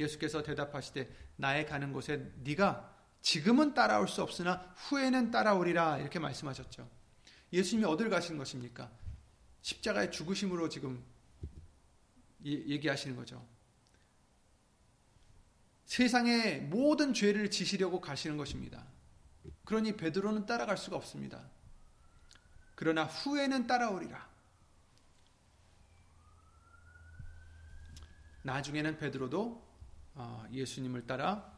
예수께서 0.00 0.42
대답하시되 0.42 1.10
나의 1.36 1.66
가는 1.66 1.92
곳에 1.92 2.32
네가 2.44 2.96
지금은 3.20 3.74
따라올 3.74 4.08
수 4.08 4.22
없으나 4.22 4.74
후에는 4.76 5.30
따라오리라 5.30 5.98
이렇게 5.98 6.18
말씀하셨죠. 6.18 6.88
예수님이 7.52 7.86
어딜 7.86 8.10
가시는 8.10 8.38
것입니까? 8.38 8.90
십자가의 9.62 10.12
죽으심으로 10.12 10.68
지금 10.68 11.04
얘기하시는 12.44 13.16
거죠. 13.16 13.44
세상의 15.86 16.60
모든 16.62 17.14
죄를 17.14 17.50
지시려고 17.50 18.00
가시는 18.00 18.36
것입니다. 18.36 18.84
그러니 19.64 19.96
베드로는 19.96 20.46
따라갈 20.46 20.76
수가 20.76 20.96
없습니다. 20.96 21.50
그러나 22.74 23.04
후에는 23.04 23.66
따라오리라. 23.66 24.28
나중에는 28.42 28.98
베드로도 28.98 29.40
어, 29.40 29.67
예수님을 30.52 31.06
따라 31.06 31.52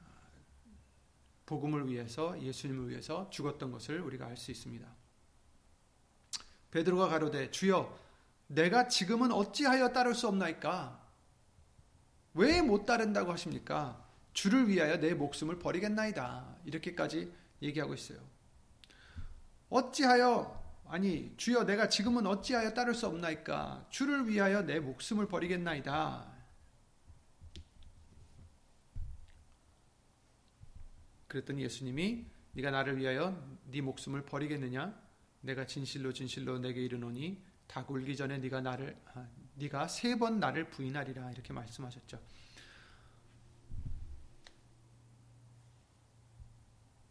어, 0.00 0.04
복음을 1.46 1.88
위해서 1.88 2.40
예수님을 2.40 2.88
위해서 2.90 3.28
죽었던 3.30 3.70
것을 3.72 4.00
우리가 4.00 4.26
알 4.26 4.36
수 4.36 4.50
있습니다. 4.50 4.86
베드로가 6.70 7.08
가로되 7.08 7.50
주여 7.50 7.98
내가 8.46 8.88
지금은 8.88 9.30
어찌하여 9.32 9.92
따를 9.92 10.14
수 10.14 10.28
없나이까? 10.28 11.00
왜 12.34 12.62
못 12.62 12.86
따른다고 12.86 13.30
하십니까? 13.32 14.02
주를 14.32 14.68
위하여 14.68 14.98
내 14.98 15.12
목숨을 15.14 15.58
버리겠나이다. 15.58 16.56
이렇게까지 16.64 17.30
얘기하고 17.60 17.94
있어요. 17.94 18.18
어찌하여 19.68 20.60
아니 20.88 21.34
주여 21.36 21.64
내가 21.64 21.88
지금은 21.88 22.26
어찌하여 22.26 22.72
따를 22.74 22.94
수 22.94 23.06
없나이까? 23.06 23.86
주를 23.90 24.28
위하여 24.28 24.62
내 24.62 24.80
목숨을 24.80 25.28
버리겠나이다. 25.28 26.31
그랬더니 31.32 31.62
예수님이 31.62 32.26
네가 32.52 32.70
나를 32.70 32.98
위하여 32.98 33.42
네 33.64 33.80
목숨을 33.80 34.26
버리겠느냐? 34.26 34.94
내가 35.40 35.66
진실로 35.66 36.12
진실로 36.12 36.58
내게 36.58 36.84
이르노니 36.84 37.42
다 37.66 37.86
굴기 37.86 38.14
전에 38.16 38.36
네가 38.36 38.60
나를 38.60 39.00
아, 39.14 39.26
네가 39.54 39.88
세 39.88 40.16
번 40.18 40.38
나를 40.38 40.68
부인하리라 40.68 41.30
이렇게 41.32 41.54
말씀하셨죠. 41.54 42.20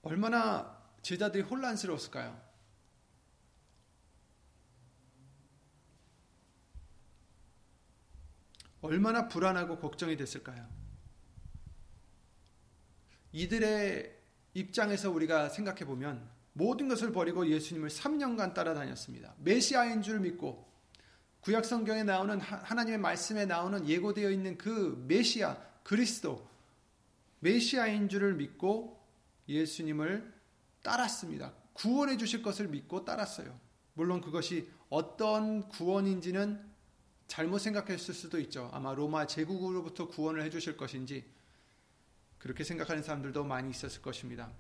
얼마나 0.04 0.80
제자들이 1.02 1.42
혼란스러웠을까요? 1.44 2.40
얼마나 8.82 9.28
불안하고 9.28 9.78
걱정이 9.80 10.18
됐을까요? 10.18 10.81
이들의 13.34 14.18
입장에서 14.54 15.12
우리가 15.12 15.50
생각해 15.50 15.86
보면 15.86 16.28
모든 16.54 16.88
것을 16.88 17.12
버리고 17.12 17.48
예수님을 17.48 17.90
3년간 17.90 18.54
따라다녔습니다. 18.54 19.36
메시아인 19.40 20.02
줄 20.02 20.20
믿고 20.20 20.70
구약 21.42 21.66
성경에 21.66 22.04
나오는 22.04 22.40
하나님의 22.40 23.00
말씀에 23.00 23.46
나오는 23.46 23.88
예고되어 23.88 24.30
있는 24.30 24.58
그 24.58 25.04
메시아 25.08 25.58
그리스도 25.84 26.48
메시아인 27.40 28.10
줄을 28.10 28.36
믿고 28.36 29.02
예수님을 29.48 30.32
따랐습니다. 30.84 31.54
구원해 31.74 32.18
주실 32.18 32.44
것을 32.44 32.68
믿고 32.68 33.06
따랐어요. 33.06 33.58
물론 33.94 34.22
그것이 34.22 34.70
어떤 34.90 35.68
구원인지는 35.70 36.62
잘못 37.28 37.60
생각했을 37.60 38.14
수도 38.14 38.40
있죠. 38.42 38.70
아마 38.74 38.94
로마 38.94 39.26
제국으로부터 39.26 40.08
구원을 40.10 40.44
해 40.44 40.50
주실 40.50 40.78
것인지 40.78 41.26
그렇게 42.42 42.64
생각하는 42.64 43.04
사람들도 43.04 43.44
많이 43.44 43.70
있었을 43.70 44.02
것입니다. 44.02 44.52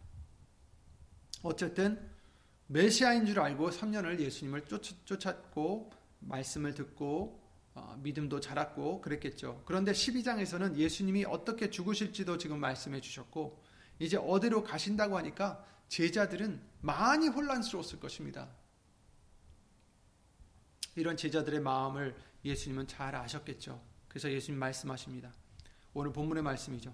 어쨌든 1.41 1.99
메시아인 2.67 3.25
줄 3.25 3.39
알고 3.39 3.71
3년을 3.71 4.19
예수님을 4.19 4.65
쫓았고 5.05 5.91
말씀을 6.19 6.75
듣고 6.75 7.41
어, 7.73 7.97
믿음도 8.03 8.39
자랐고 8.39 9.01
그랬겠죠. 9.01 9.63
그런데 9.65 9.93
12장에서는 9.93 10.75
예수님이 10.75 11.25
어떻게 11.25 11.71
죽으실지도 11.71 12.37
지금 12.37 12.59
말씀해 12.59 13.01
주셨고 13.01 13.63
이제 13.97 14.15
어디로 14.17 14.63
가신다고 14.63 15.17
하니까 15.17 15.65
제자들은 15.87 16.61
많이 16.81 17.29
혼란스러웠을 17.29 17.99
것입니다. 17.99 18.47
이런 20.95 21.17
제자들의 21.17 21.61
마음을 21.61 22.15
예수님은 22.45 22.87
잘 22.87 23.15
아셨겠죠. 23.15 23.81
그래서 24.07 24.31
예수님 24.31 24.59
말씀하십니다. 24.59 25.33
오늘 25.93 26.13
본문의 26.13 26.43
말씀이죠. 26.43 26.93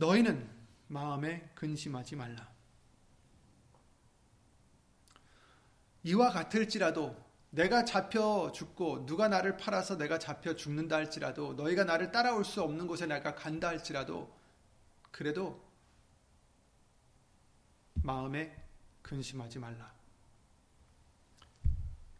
너희는 0.00 0.50
마음에 0.88 1.50
근심하지 1.54 2.16
말라. 2.16 2.48
이와 6.02 6.30
같을지라도 6.30 7.14
내가 7.50 7.84
잡혀 7.84 8.50
죽고 8.52 9.04
누가 9.04 9.28
나를 9.28 9.58
팔아서 9.58 9.98
내가 9.98 10.18
잡혀 10.18 10.56
죽는다 10.56 10.96
할지라도 10.96 11.52
너희가 11.52 11.84
나를 11.84 12.10
따라올 12.10 12.44
수 12.44 12.62
없는 12.62 12.86
곳에 12.86 13.06
내가 13.06 13.34
간다 13.34 13.68
할지라도 13.68 14.34
그래도 15.10 15.62
마음에 18.02 18.56
근심하지 19.02 19.58
말라. 19.58 19.92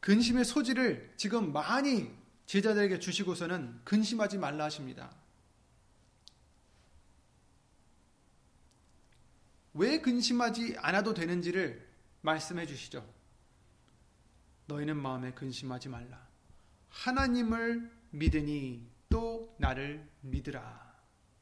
근심의 0.00 0.44
소지를 0.44 1.14
지금 1.16 1.52
많이 1.52 2.14
제자들에게 2.44 2.98
주시고서는 2.98 3.80
근심하지 3.84 4.36
말라 4.36 4.64
하십니다. 4.64 5.19
왜 9.74 10.00
근심하지 10.00 10.76
않아도 10.78 11.14
되는지를 11.14 11.88
말씀해 12.22 12.66
주시죠. 12.66 13.06
너희는 14.66 14.96
마음에 14.96 15.33
근심하지 15.33 15.88
말라. 15.88 16.28
하나님을 16.88 17.90
믿으니 18.11 18.88
또 19.09 19.54
나를 19.59 20.09
믿으라. 20.22 20.90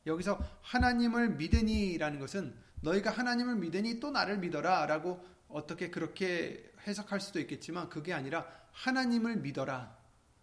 여기서 0.07 0.39
하나님을 0.63 1.37
믿으니라는 1.37 2.19
것은 2.19 2.55
너희가 2.81 3.11
하나님을 3.11 3.57
믿으니 3.57 4.01
또 4.01 4.11
나를 4.11 4.39
믿어라 4.39 4.87
라고 4.87 5.25
어떻게 5.49 5.91
그렇게 5.91 6.71
해석할 6.87 7.21
수도 7.21 7.41
있겠지만 7.41 7.89
그게 7.89 8.13
아니라 8.13 8.47
하나님을 8.73 9.37
믿어라. 9.37 9.97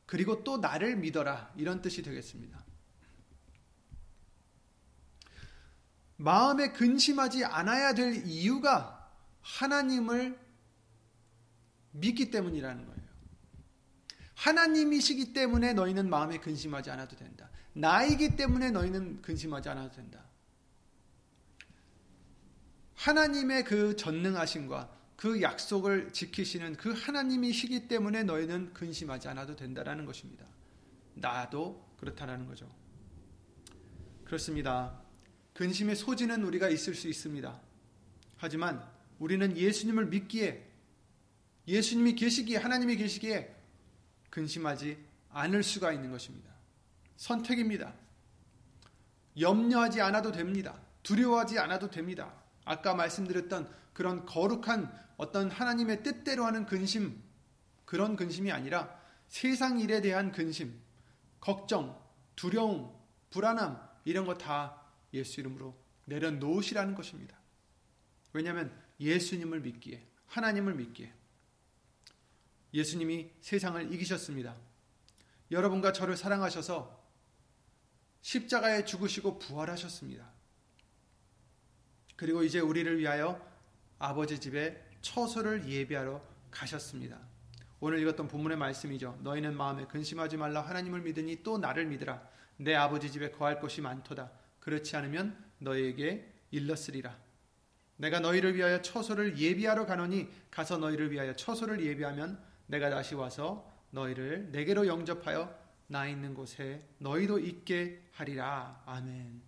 그리고 0.06 0.44
또 0.44 0.58
나를 0.58 0.98
믿어라. 0.98 1.54
이런 1.56 1.82
뜻이 1.82 2.02
되겠습니다. 2.04 2.64
마음에 6.18 6.72
근심하지 6.72 7.44
않아야 7.46 7.94
될 7.94 8.26
이유가 8.26 9.12
하나님을 9.42 10.40
믿기 11.92 12.32
때문이라는 12.32 12.86
거예요. 12.86 13.06
하나님이시기 14.36 15.34
때문에 15.34 15.74
너희는 15.74 16.10
마음에 16.10 16.40
근심하지 16.40 16.92
않아도 16.92 17.16
된다. 17.16 17.50
나이기 17.74 18.36
때문에 18.36 18.72
너희는 18.72 19.22
근심하지 19.22 19.70
않아도 19.70 19.92
된다. 19.96 20.24
하나님의 22.96 23.66
그 23.66 23.96
전능하심과 23.96 24.96
그 25.16 25.42
약속을 25.42 26.12
지키시는 26.12 26.76
그 26.76 26.92
하나님이시기 26.92 27.88
때문에 27.88 28.24
너희는 28.24 28.74
근심하지 28.74 29.28
않아도 29.30 29.56
된다라는 29.56 30.06
것입니다. 30.06 30.46
나도 31.14 31.86
그렇다라는 32.00 32.48
거죠. 32.48 32.70
그렇습니다. 34.26 35.05
근심의 35.56 35.96
소지는 35.96 36.44
우리가 36.44 36.70
있을 36.70 36.94
수 36.96 37.08
있습니다. 37.08 37.62
하지만 38.38 38.86
우리는 39.20 39.56
예수님을 39.58 40.08
믿기에 40.08 40.70
예수님이 41.66 42.16
계시기에 42.16 42.58
하나님이 42.58 42.98
계시기에 42.98 43.56
근심하지 44.30 44.98
않을 45.30 45.64
수가 45.64 45.94
있는 45.94 46.12
것입니다. 46.12 46.52
선택입니다. 47.16 47.94
염려하지 49.40 50.02
않아도 50.02 50.34
됩니다. 50.34 50.78
두려워하지 51.04 51.58
않아도 51.60 51.90
됩니다. 51.90 52.34
아까 52.66 52.94
말씀드렸던 52.94 53.72
그런 53.94 54.26
거룩한 54.26 54.94
어떤 55.16 55.50
하나님의 55.50 56.04
뜻대로 56.04 56.44
하는 56.44 56.66
근심, 56.66 57.22
그런 57.86 58.18
근심이 58.18 58.52
아니라 58.52 58.94
세상 59.30 59.80
일에 59.80 60.02
대한 60.02 60.34
근심, 60.34 60.78
걱정, 61.40 61.98
두려움, 62.36 62.94
불안함, 63.30 63.80
이런 64.04 64.26
거 64.26 64.38
다 64.38 64.85
예수 65.16 65.40
이름으로 65.40 65.76
내려놓으시라는 66.06 66.94
것입니다. 66.96 67.36
왜냐하면 68.34 68.72
예수님을 69.00 69.62
믿기에, 69.62 70.06
하나님을 70.28 70.76
믿기에, 70.76 71.12
예수님이 72.74 73.32
세상을 73.42 73.94
이기셨습니다. 73.94 74.56
여러분과 75.52 75.94
저를 75.94 76.18
사랑하셔서 76.18 77.04
십자가에 78.22 78.86
죽으시고 78.86 79.40
부활하셨습니다. 79.40 80.28
그리고 82.16 82.44
이제 82.44 82.60
우리를 82.60 82.98
위하여 83.00 83.40
아버지 84.00 84.40
집에 84.40 84.84
처소를 85.02 85.70
예비하러 85.70 86.22
가셨습니다. 86.52 87.20
오늘 87.80 88.00
읽었던 88.00 88.28
본문의 88.28 88.58
말씀이죠. 88.58 89.20
너희는 89.22 89.56
마음에 89.56 89.86
근심하지 89.86 90.38
말라 90.38 90.62
하나님을 90.62 91.02
믿으니 91.02 91.44
또 91.44 91.58
나를 91.58 91.86
믿으라. 91.86 92.28
내 92.58 92.74
아버지 92.74 93.12
집에 93.12 93.32
거할 93.32 93.60
곳이 93.60 93.82
많도다. 93.82 94.32
그렇지 94.66 94.96
않으면 94.96 95.38
너희에게 95.60 96.28
일렀으리라. 96.50 97.16
내가 97.98 98.20
너희를 98.20 98.56
위하여 98.56 98.82
처소를 98.82 99.38
예비하러 99.38 99.86
가노니 99.86 100.28
가서 100.50 100.80
너희를 100.80 101.12
위하여 101.12 101.36
처소를 101.36 101.86
예비하면 101.86 102.44
내가 102.66 102.90
다시 102.90 103.14
와서 103.14 103.72
너희를 103.92 104.52
내게로 104.52 104.88
영접하여 104.88 105.56
나 105.86 106.08
있는 106.08 106.34
곳에 106.34 106.84
너희도 106.98 107.38
있게 107.38 108.02
하리라. 108.14 108.82
아멘. 108.88 109.44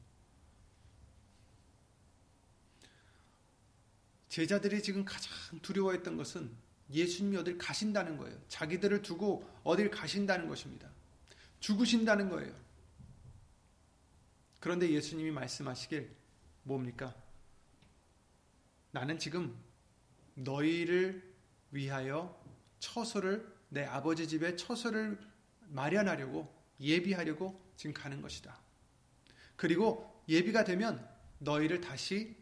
제자들이 4.29 4.83
지금 4.83 5.03
가장 5.03 5.31
두려워했던 5.63 6.15
것은 6.15 6.51
예수님이 6.91 7.37
어딜 7.37 7.57
가신다는 7.57 8.17
거예요. 8.17 8.39
자기들을 8.49 9.01
두고 9.01 9.49
어딜 9.63 9.89
가신다는 9.89 10.47
것입니다. 10.47 10.87
죽으신다는 11.59 12.29
거예요. 12.29 12.66
그런데 14.59 14.89
예수님이 14.89 15.31
말씀하시길 15.31 16.15
뭡니까? 16.63 17.15
나는 18.91 19.19
지금 19.19 19.57
너희를 20.35 21.35
위하여 21.71 22.41
처소를 22.79 23.55
내 23.69 23.83
아버지 23.83 24.27
집에 24.27 24.55
처소를 24.55 25.19
마련하려고 25.69 26.53
예비하려고 26.79 27.59
지금 27.75 27.93
가는 27.93 28.21
것이다. 28.21 28.59
그리고 29.55 30.23
예비가 30.29 30.63
되면 30.63 31.07
너희를 31.39 31.81
다시 31.81 32.35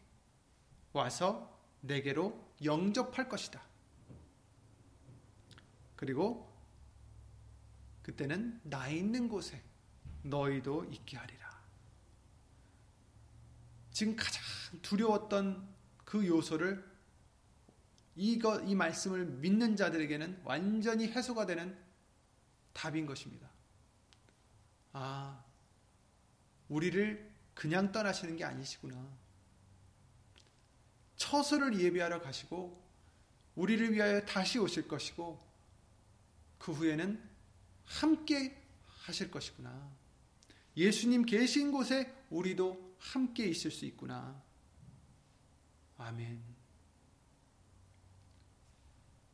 와서 0.93 1.60
내게로 1.82 2.56
영접할 2.63 3.28
것이다. 3.28 3.62
그리고 5.95 6.54
그때는 8.01 8.60
나 8.63 8.88
있는 8.89 9.28
곳에 9.28 9.62
너희도 10.23 10.86
있게 10.91 11.17
하리라. 11.17 11.44
지금 13.95 14.13
가장 14.17 14.43
두려웠던 14.81 15.73
그 16.03 16.27
요소를 16.27 16.84
이거 18.17 18.60
이 18.60 18.75
말씀을 18.75 19.25
믿는 19.25 19.77
자들에게는 19.77 20.41
완전히 20.43 21.08
해소가 21.08 21.45
되는 21.45 21.77
답인 22.73 23.05
것입니다. 23.05 23.49
아, 24.91 25.41
우리를 26.67 27.34
그냥 27.53 27.93
떠나시는 27.93 28.36
게 28.36 28.43
아니시구나. 28.43 29.01
처소를 31.15 31.79
예비하러 31.79 32.21
가시고 32.21 32.77
우리를 33.55 33.93
위하여 33.93 34.19
다시 34.25 34.60
오실 34.60 34.89
것이고 34.89 35.41
그 36.58 36.73
후에는 36.73 37.17
함께 37.86 38.62
하실 39.05 39.31
것이구나. 39.31 39.89
예수님 40.75 41.25
계신 41.25 41.71
곳에 41.71 42.13
우리도 42.29 42.85
함께 43.13 43.45
있을 43.47 43.71
수 43.71 43.85
있구나. 43.85 44.41
아멘. 45.97 46.41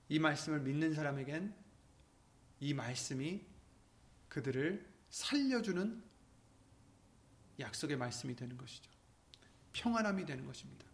이 0.09 0.19
말씀을 0.19 0.59
믿는 0.61 0.93
사람에겐 0.93 1.55
이 2.59 2.73
말씀이 2.73 3.45
그들을 4.29 4.87
살려주는 5.09 6.03
약속의 7.59 7.97
말씀이 7.97 8.35
되는 8.35 8.57
것이죠. 8.57 8.91
평안함이 9.73 10.25
되는 10.25 10.45
것입니다. 10.45 10.85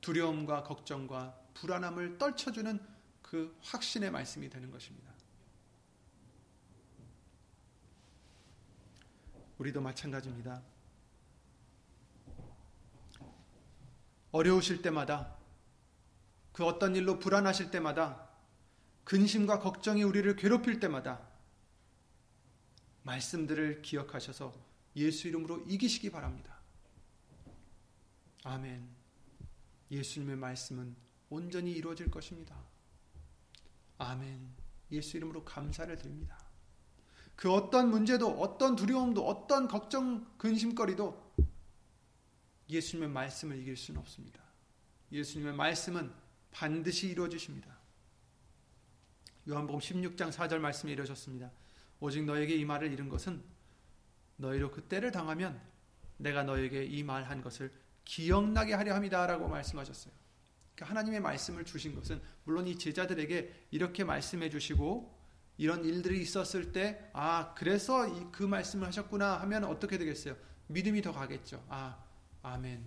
두려움과 0.00 0.64
걱정과 0.64 1.38
불안함을 1.54 2.18
떨쳐주는 2.18 2.80
그 3.22 3.56
확신의 3.62 4.10
말씀이 4.10 4.48
되는 4.48 4.70
것입니다. 4.70 5.12
우리도 9.58 9.80
마찬가지입니다. 9.80 10.62
어려우실 14.34 14.82
때마다 14.82 15.36
그 16.52 16.64
어떤 16.64 16.96
일로 16.96 17.20
불안하실 17.20 17.70
때마다 17.70 18.28
근심과 19.04 19.60
걱정이 19.60 20.02
우리를 20.02 20.34
괴롭힐 20.34 20.80
때마다 20.80 21.28
말씀들을 23.04 23.80
기억하셔서 23.82 24.52
예수 24.96 25.28
이름으로 25.28 25.64
이기시기 25.68 26.10
바랍니다. 26.10 26.58
아멘. 28.42 28.88
예수님의 29.92 30.34
말씀은 30.34 30.96
온전히 31.30 31.70
이루어질 31.70 32.10
것입니다. 32.10 32.56
아멘. 33.98 34.48
예수 34.90 35.16
이름으로 35.16 35.44
감사를 35.44 35.96
드립니다. 35.96 36.44
그 37.36 37.52
어떤 37.52 37.88
문제도, 37.88 38.28
어떤 38.40 38.74
두려움도, 38.74 39.28
어떤 39.28 39.68
걱정, 39.68 40.26
근심거리도 40.38 41.24
예수님의 42.68 43.10
말씀을 43.10 43.58
이길 43.58 43.76
수는 43.76 44.00
없습니다. 44.00 44.42
예수님의 45.12 45.54
말씀은 45.54 46.12
반드시 46.50 47.08
이루어지십니다. 47.08 47.78
요한복음 49.48 49.80
16장 49.80 50.32
4절 50.32 50.58
말씀에 50.58 50.92
이르셨습니다. 50.92 51.50
오직 52.00 52.24
너에게 52.24 52.54
이 52.56 52.64
말을 52.64 52.92
이른 52.92 53.08
것은 53.08 53.42
너희로 54.36 54.70
그 54.70 54.82
때를 54.82 55.10
당하면 55.12 55.60
내가 56.16 56.42
너에게 56.42 56.84
이 56.84 57.02
말 57.02 57.24
한 57.24 57.42
것을 57.42 57.72
기억나게 58.04 58.74
하려 58.74 58.94
합니다라고 58.94 59.48
말씀하셨어요. 59.48 60.12
그러니까 60.74 60.90
하나님의 60.90 61.20
말씀을 61.20 61.64
주신 61.64 61.94
것은 61.94 62.20
물론 62.44 62.66
이 62.66 62.76
제자들에게 62.78 63.68
이렇게 63.70 64.04
말씀해 64.04 64.50
주시고 64.50 65.14
이런 65.56 65.84
일들이 65.84 66.20
있었을 66.20 66.72
때, 66.72 67.08
아, 67.12 67.54
그래서 67.54 68.30
그 68.32 68.42
말씀을 68.42 68.88
하셨구나 68.88 69.40
하면 69.42 69.64
어떻게 69.64 69.98
되겠어요? 69.98 70.36
믿음이 70.66 71.00
더 71.02 71.12
가겠죠. 71.12 71.64
아, 71.68 72.02
아멘. 72.44 72.84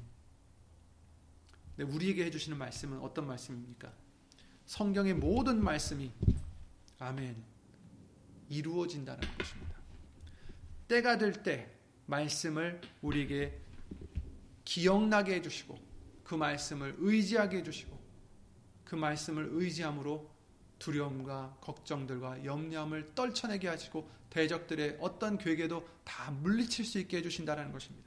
네, 1.78 1.84
우리에게 1.84 2.26
해주시는 2.26 2.58
말씀은 2.58 3.00
어떤 3.00 3.28
말씀입니까? 3.28 3.92
성경의 4.66 5.16
모든 5.16 5.64
말씀이, 5.64 6.12
아멘, 7.00 7.44
이루어진다는 8.50 9.28
것입니다. 9.38 9.76
때가 10.88 11.18
될 11.18 11.44
때, 11.44 11.70
말씀을 12.06 12.80
우리에게 13.02 13.60
기억나게 14.64 15.36
해주시고, 15.36 15.78
그 16.24 16.36
말씀을 16.36 16.96
의지하게 17.00 17.58
해주시고, 17.58 17.98
그 18.86 18.96
말씀을 18.96 19.50
의지함으로 19.52 20.32
두려움과 20.78 21.58
걱정들과 21.62 22.46
염려함을 22.46 23.16
떨쳐내게 23.16 23.68
하시고 23.68 24.08
대적들의 24.30 25.00
어떤 25.02 25.40
괴계도 25.40 25.88
다 26.04 26.30
물리칠 26.30 26.86
수 26.86 27.00
있게 27.00 27.18
해주신다는 27.18 27.72
것입니다. 27.72 28.07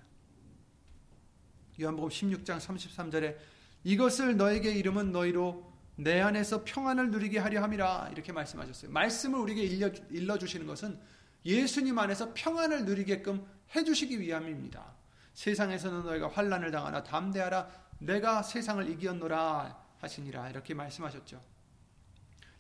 요한복음 1.80 2.08
16장 2.10 2.58
33절에 2.58 3.36
이것을 3.84 4.36
너에게 4.36 4.70
이름은 4.72 5.12
너희로 5.12 5.70
내 5.96 6.20
안에서 6.20 6.64
평안을 6.64 7.10
누리게 7.10 7.38
하려 7.38 7.62
함이라 7.62 8.10
이렇게 8.12 8.32
말씀하셨어요. 8.32 8.90
말씀을 8.90 9.38
우리에게 9.40 9.62
일러, 9.62 9.88
일러주시는 10.10 10.66
것은 10.66 10.98
예수님 11.44 11.98
안에서 11.98 12.32
평안을 12.34 12.84
누리게끔 12.84 13.46
해 13.74 13.84
주시기 13.84 14.20
위함입니다. 14.20 14.94
세상에서는 15.34 16.04
너희가 16.04 16.28
환란을 16.28 16.70
당하나 16.70 17.02
담대하라 17.02 17.70
내가 17.98 18.42
세상을 18.42 18.88
이기었노라 18.90 19.78
하시니라 19.98 20.50
이렇게 20.50 20.74
말씀하셨죠. 20.74 21.42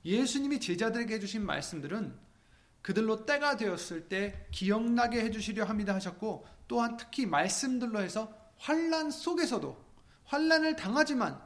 예수님이 0.04 0.60
제자들에게 0.60 1.14
해주신 1.14 1.44
말씀들은 1.44 2.14
그들로 2.82 3.26
때가 3.26 3.56
되었을 3.56 4.08
때 4.08 4.46
기억나게 4.50 5.22
해주시려 5.24 5.64
합니다 5.64 5.94
하셨고 5.94 6.46
또한 6.68 6.96
특히 6.96 7.26
말씀들로 7.26 8.00
해서 8.00 8.39
환란 8.60 9.10
속에서도 9.10 9.76
환란을 10.24 10.76
당하지만 10.76 11.40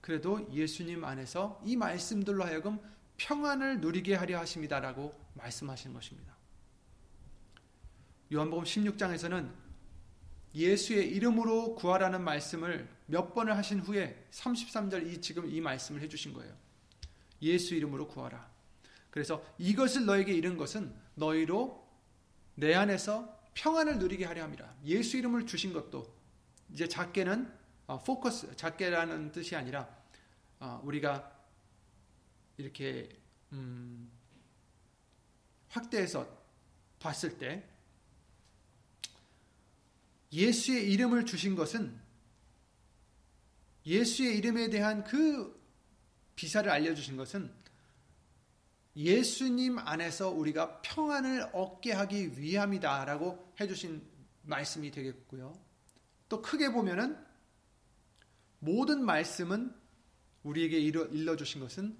그래도 0.00 0.48
예수님 0.52 1.04
안에서 1.04 1.60
이 1.64 1.76
말씀들로 1.76 2.44
하여금 2.44 2.78
평안을 3.18 3.80
누리게 3.80 4.14
하려 4.14 4.38
하십니다라고 4.38 5.14
말씀하시는 5.34 5.92
것입니다. 5.92 6.34
요한복음 8.32 8.64
16장에서는 8.64 9.50
예수의 10.54 11.08
이름으로 11.10 11.74
구하라는 11.74 12.22
말씀을 12.22 12.88
몇 13.06 13.34
번을 13.34 13.56
하신 13.56 13.80
후에 13.80 14.26
33절 14.30 15.06
이 15.08 15.20
지금 15.20 15.50
이 15.50 15.60
말씀을 15.60 16.00
해 16.00 16.08
주신 16.08 16.32
거예요. 16.32 16.54
예수 17.42 17.74
이름으로 17.74 18.06
구하라. 18.06 18.48
그래서 19.10 19.44
이것을 19.58 20.06
너에게 20.06 20.32
이른 20.32 20.56
것은 20.56 20.94
너희로 21.16 21.86
내 22.54 22.74
안에서 22.74 23.40
평안을 23.54 23.98
누리게 23.98 24.24
하려 24.24 24.44
함이라. 24.44 24.76
예수 24.84 25.16
이름을 25.16 25.46
주신 25.46 25.72
것도 25.72 26.19
이제 26.72 26.88
작게는 26.88 27.52
어, 27.86 27.98
포커스 27.98 28.56
작게라는 28.56 29.32
뜻이 29.32 29.56
아니라 29.56 29.88
어, 30.60 30.80
우리가 30.84 31.32
이렇게 32.56 33.08
음, 33.52 34.10
확대해서 35.68 36.28
봤을 36.98 37.38
때 37.38 37.66
예수의 40.32 40.92
이름을 40.92 41.26
주신 41.26 41.56
것은 41.56 41.98
예수의 43.86 44.36
이름에 44.38 44.68
대한 44.68 45.02
그 45.02 45.58
비사를 46.36 46.70
알려주신 46.70 47.16
것은 47.16 47.52
예수님 48.94 49.78
안에서 49.78 50.30
우리가 50.30 50.82
평안을 50.82 51.50
얻게 51.52 51.92
하기 51.92 52.38
위함이다라고 52.38 53.54
해주신 53.60 54.02
말씀이 54.42 54.90
되겠고요. 54.90 55.69
또 56.30 56.40
크게 56.40 56.72
보면은 56.72 57.18
모든 58.60 59.04
말씀은 59.04 59.74
우리에게 60.44 60.78
일러 60.78 61.36
주신 61.36 61.60
것은 61.60 61.98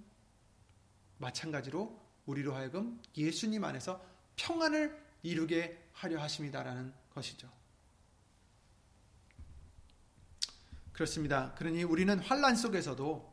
마찬가지로 1.18 2.00
우리로 2.24 2.54
하여금 2.54 3.02
예수님 3.16 3.64
안에서 3.64 4.02
평안을 4.36 4.98
이루게 5.22 5.90
하려 5.92 6.20
하십니다라는 6.22 6.94
것이죠. 7.12 7.50
그렇습니다. 10.92 11.52
그러니 11.56 11.82
우리는 11.82 12.18
환란 12.20 12.56
속에서도 12.56 13.30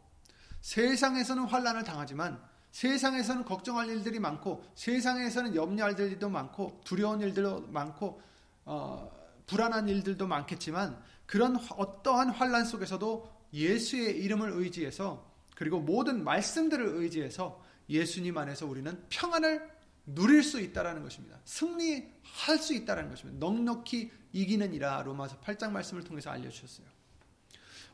세상에서는 0.62 1.44
환란을 1.44 1.84
당하지만 1.84 2.44
세상에서는 2.72 3.46
걱정할 3.46 3.88
일들이 3.90 4.20
많고 4.20 4.66
세상에서는 4.76 5.56
염려할 5.56 5.92
일들도 6.00 6.28
많고 6.28 6.82
두려운 6.84 7.22
일들도 7.22 7.68
많고 7.68 8.22
어, 8.66 9.18
불안한 9.48 9.90
일들도 9.90 10.28
많겠지만 10.28 11.02
그런 11.26 11.56
어떠한 11.56 12.30
환란 12.30 12.66
속에서도 12.66 13.36
예수의 13.54 14.20
이름을 14.24 14.52
의지해서 14.52 15.32
그리고 15.56 15.80
모든 15.80 16.24
말씀들을 16.24 16.86
의지해서 16.86 17.64
예수님 17.90 18.38
안에서 18.38 18.68
우리는 18.68 19.04
평안을 19.10 19.78
누릴 20.06 20.44
수 20.44 20.62
있다라는 20.62 21.04
것입니다. 21.04 21.40
승리할 21.44 22.58
수 22.60 22.74
있다라는 22.74 23.10
것입니다. 23.10 23.40
넉넉히 23.46 24.12
이기는 24.34 24.74
이라 24.74 25.02
로마서 25.04 25.40
8장 25.42 25.72
말씀을 25.72 26.04
통해서 26.04 26.30
알려주셨어요. 26.30 26.86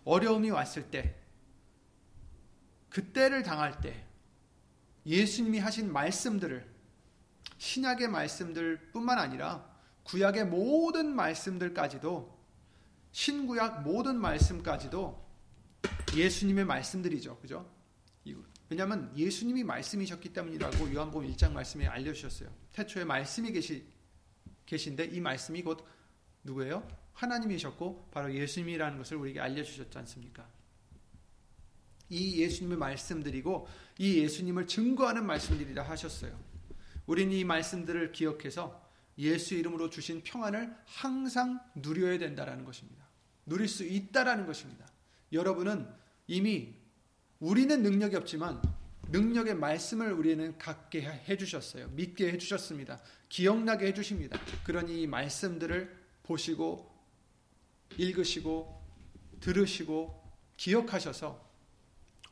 어려움이 0.04 0.50
왔을 0.50 0.92
때 0.92 1.16
그때를 2.90 3.44
당할 3.44 3.80
때 3.82 4.06
예수님이 5.06 5.60
하신 5.60 5.92
말씀들을 5.92 6.72
신약의 7.58 8.10
말씀들 8.10 8.92
뿐만 8.92 9.18
아니라 9.18 9.73
구약의 10.04 10.46
모든 10.46 11.16
말씀들까지도 11.16 12.34
신구약 13.12 13.84
모든 13.84 14.20
말씀까지도 14.20 15.24
예수님의 16.16 16.66
말씀들이죠. 16.66 17.38
그죠? 17.40 17.70
왜냐하면 18.70 19.12
예수님이 19.16 19.64
말씀이셨기 19.64 20.34
때문이라고 20.34 20.94
요한복음 20.94 21.32
1장 21.32 21.52
말씀에 21.52 21.86
알려주셨어요. 21.86 22.50
태초에 22.72 23.04
말씀이 23.04 23.52
계시, 23.52 23.86
계신데 24.66 25.06
이 25.06 25.20
말씀이 25.20 25.62
곧 25.62 25.86
누구예요? 26.44 26.88
하나님이셨고 27.14 28.10
바로 28.12 28.34
예수님이라는 28.34 28.98
것을 28.98 29.18
우리에게 29.18 29.40
알려주셨지 29.40 29.96
않습니까? 30.00 30.50
이 32.10 32.42
예수님의 32.42 32.78
말씀드리고 32.78 33.68
이 34.00 34.20
예수님을 34.22 34.66
증거하는 34.66 35.26
말씀들이라 35.26 35.84
하셨어요. 35.84 36.38
우리는 37.06 37.32
이 37.34 37.44
말씀들을 37.44 38.12
기억해서 38.12 38.82
예수 39.18 39.54
이름으로 39.56 39.90
주신 39.90 40.24
평안을 40.24 40.76
항상 40.86 41.60
누려야 41.76 42.18
된다라는 42.18 42.66
것입니다. 42.66 43.04
누릴 43.46 43.68
수 43.68 43.84
있다라는 43.84 44.46
것입니다. 44.46 44.88
여러분은 45.32 45.88
이미 46.28 46.74
우리는 47.40 47.84
능력이 47.84 48.16
없지만 48.16 48.62
능력의 49.10 49.56
말씀을 49.56 50.14
우리는 50.14 50.58
갖게 50.58 51.02
해 51.02 51.38
주셨어요. 51.38 51.90
믿게 51.90 52.32
해 52.32 52.38
주셨습니다. 52.38 53.02
기억나게 53.30 53.88
해 53.88 53.94
주십니다. 53.94 54.40
그러니 54.64 55.02
이 55.02 55.08
말씀들을 55.08 56.04
보시고 56.24 56.90
읽으시고 57.98 58.82
들으시고 59.42 60.24
기억하셔서 60.56 61.43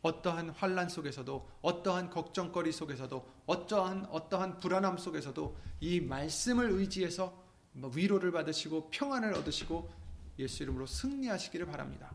어떠한 0.02 0.50
환란 0.52 0.90
속에서도 0.90 1.50
어떠한 1.62 2.10
걱정거리 2.10 2.72
속에서도 2.72 3.28
어떠한 3.46 4.06
어떠한 4.06 4.60
불안함 4.60 4.98
속에서도 4.98 5.58
이 5.80 6.02
말씀을 6.02 6.72
의지해서 6.72 7.40
뭐 7.74 7.92
위로를 7.94 8.32
받으시고 8.32 8.90
평안을 8.90 9.34
얻으시고 9.36 9.92
예수 10.40 10.64
이름으로 10.64 10.88
승리하시기를 10.88 11.68
바랍니다. 11.68 12.12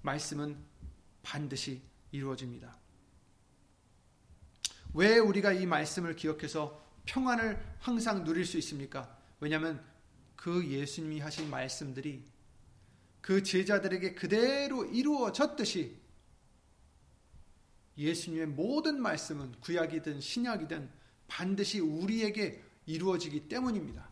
말씀은 0.00 0.56
반드시 1.22 1.82
이루어집니다. 2.10 2.76
왜 4.94 5.18
우리가 5.18 5.52
이 5.52 5.66
말씀을 5.66 6.16
기억해서 6.16 6.82
평안을 7.06 7.76
항상 7.78 8.24
누릴 8.24 8.44
수 8.44 8.58
있습니까? 8.58 9.16
왜냐하면 9.40 9.84
그 10.36 10.66
예수님이 10.66 11.20
하신 11.20 11.50
말씀들이 11.50 12.24
그 13.20 13.42
제자들에게 13.42 14.14
그대로 14.14 14.84
이루어졌듯이 14.84 16.01
예수님의 17.96 18.46
모든 18.48 19.00
말씀은 19.00 19.60
구약이든 19.60 20.20
신약이든 20.20 20.90
반드시 21.28 21.80
우리에게 21.80 22.62
이루어지기 22.86 23.48
때문입니다. 23.48 24.10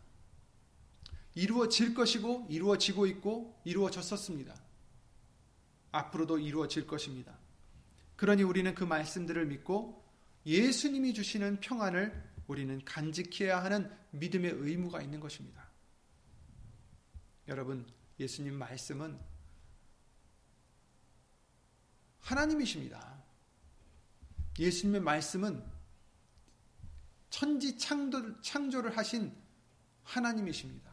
이루어질 1.35 1.95
것이고 1.95 2.47
이루어지고 2.49 3.07
있고 3.07 3.61
이루어졌었습니다. 3.64 4.55
앞으로도 5.93 6.39
이루어질 6.39 6.87
것입니다. 6.87 7.39
그러니 8.16 8.43
우리는 8.43 8.74
그 8.74 8.85
말씀들을 8.85 9.47
믿고 9.47 10.05
예수님이 10.45 11.14
주시는 11.14 11.61
평안을 11.61 12.31
우리는 12.47 12.85
간직해야 12.85 13.62
하는 13.62 13.91
믿음의 14.11 14.53
의무가 14.57 15.01
있는 15.01 15.20
것입니다. 15.20 15.68
여러분, 17.49 17.87
예수님 18.18 18.55
말씀은 18.55 19.18
하나님이십니다. 22.20 23.20
예수님의 24.59 25.01
말씀은 25.01 25.64
천지 27.30 27.78
창조, 27.78 28.40
창조를 28.40 28.96
하신 28.96 29.34
하나님이십니다. 30.03 30.90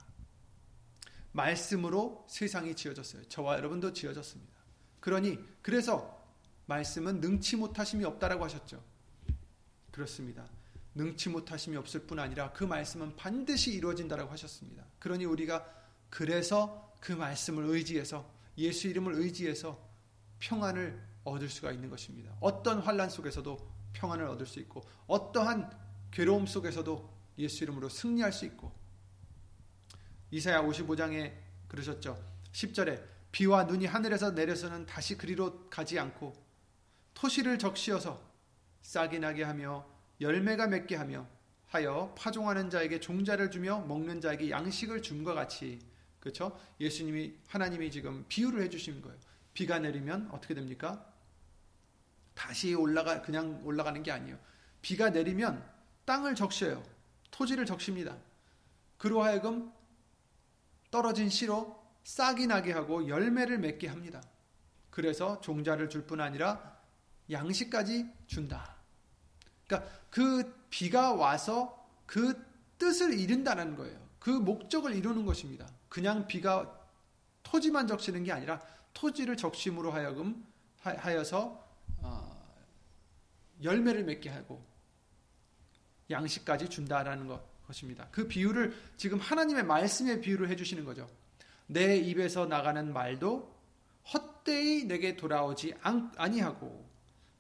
말씀으로 1.32 2.26
세상이 2.30 2.76
지어졌어요. 2.76 3.28
저와 3.28 3.58
여러분도 3.58 3.94
지어졌습니다. 3.94 4.54
그러니 5.00 5.40
그래서 5.62 6.26
말씀은 6.66 7.22
능치 7.22 7.56
못하심이 7.56 8.04
없다라고 8.06 8.44
하셨죠. 8.46 8.84
그렇습니다. 9.92 10.48
능치 10.96 11.30
못하심이 11.30 11.78
없을 11.78 12.02
뿐 12.02 12.20
아니라 12.20 12.52
그 12.54 12.64
말씀은 12.64 13.16
반드시 13.16 13.72
이루어진다라고 13.74 14.32
하셨습니다. 14.32 14.84
그러니 15.00 15.26
우리가 15.26 15.66
그래서 16.10 16.94
그 17.00 17.12
말씀을 17.12 17.66
의지해서 17.66 18.30
예수 18.58 18.88
이름을 18.88 19.14
의지해서 19.16 19.80
평안을 20.40 21.07
얻을 21.32 21.50
수가 21.50 21.72
있는 21.72 21.90
것입니다. 21.90 22.36
어떤 22.40 22.80
환란 22.80 23.10
속에서도 23.10 23.58
평안을 23.94 24.26
얻을 24.26 24.46
수 24.46 24.60
있고 24.60 24.84
어떠한 25.08 25.72
괴로움 26.12 26.46
속에서도 26.46 27.18
예수 27.40 27.64
이름으로 27.64 27.90
승리할 27.90 28.32
수 28.32 28.46
있고 28.46 28.72
이사야 30.32 30.62
55장에 30.64 31.34
그러셨죠. 31.68 32.18
10절에 32.52 33.04
비와 33.32 33.66
눈이 33.66 33.86
하늘에서 33.86 34.32
내려서는 34.32 34.86
다시 34.86 35.18
그리로 35.18 35.70
가지 35.70 36.00
않고 36.00 36.34
토시를 37.14 37.60
적시어서 37.60 38.22
싹이 38.82 39.20
나게 39.20 39.44
하며 39.44 39.86
열매가 40.22 40.68
맺게 40.68 40.96
하며 40.96 41.28
하여 41.68 42.14
파종하는 42.18 42.70
자에게 42.70 43.00
종자를 43.00 43.52
주며 43.52 43.80
먹는 43.82 44.22
자에게 44.22 44.50
양식을 44.50 45.02
줌과 45.02 45.34
같이 45.34 45.80
그렇죠? 46.20 46.58
예수님이 46.80 47.36
하나님이 47.48 47.92
지금 47.92 48.26
비유를 48.28 48.62
해 48.64 48.70
주신 48.70 49.02
거예요. 49.02 49.18
비가 49.54 49.80
내리면 49.80 50.30
어떻게 50.32 50.54
됩니까? 50.54 51.06
다시 52.38 52.76
올라가 52.76 53.24
그냥 53.24 53.60
올라가는 53.66 54.02
게 54.04 54.12
아니에요. 54.12 54.38
비가 54.84 55.10
내리면 55.10 55.68
땅을 56.06 56.36
적셔요. 56.36 56.84
토지를 57.32 57.66
적십니다. 57.66 58.16
그로 59.00 59.24
하여금 59.24 59.74
떨어진 60.92 61.30
씨로 61.30 61.84
싹이 62.04 62.46
나게 62.46 62.72
하고 62.72 63.08
열매를 63.08 63.58
맺게 63.58 63.88
합니다. 63.88 64.22
그래서 64.92 65.42
종자를 65.42 65.90
줄 65.90 66.06
뿐 66.06 66.22
아니라 66.22 66.78
양식까지 67.32 68.08
준다. 68.28 68.76
그러니까 69.66 69.92
그 70.12 70.66
비가 70.70 71.14
와서 71.14 71.90
그 72.06 72.40
뜻을 72.78 73.20
이룬다는 73.20 73.76
거예요. 73.76 74.00
그 74.20 74.30
목적을 74.30 74.96
이루는 74.96 75.26
것입니다. 75.26 75.68
그냥 75.90 76.28
비가 76.28 76.80
토지만 77.42 77.88
적시는 77.88 78.24
게 78.24 78.32
아니라 78.32 78.62
토지를 78.94 79.36
적심으로 79.38 79.92
하여금 79.92 80.46
하여서 80.82 81.67
어, 82.02 82.38
열매를 83.64 84.04
맺게 84.04 84.30
하고 84.30 84.66
양식까지 86.10 86.70
준다라는 86.70 87.28
것. 87.28 87.58
것입니다. 87.68 88.08
그 88.12 88.28
비유를 88.28 88.74
지금 88.96 89.20
하나님의 89.20 89.64
말씀의 89.66 90.22
비유를 90.22 90.50
해주시는 90.50 90.86
거죠. 90.86 91.08
내 91.68 91.98
입에서 91.98 92.46
나가는 92.46 92.92
말도 92.92 93.56
헛되이 94.14 94.86
내게 94.86 95.18
돌아오지 95.18 95.76
아니하고 95.82 96.90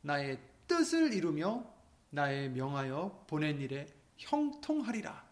나의 0.02 0.40
뜻을 0.68 1.14
이루며 1.14 1.66
나의 2.10 2.50
명하여 2.50 3.26
보낸 3.28 3.62
일에 3.62 3.88
형통하리라. 4.18 5.26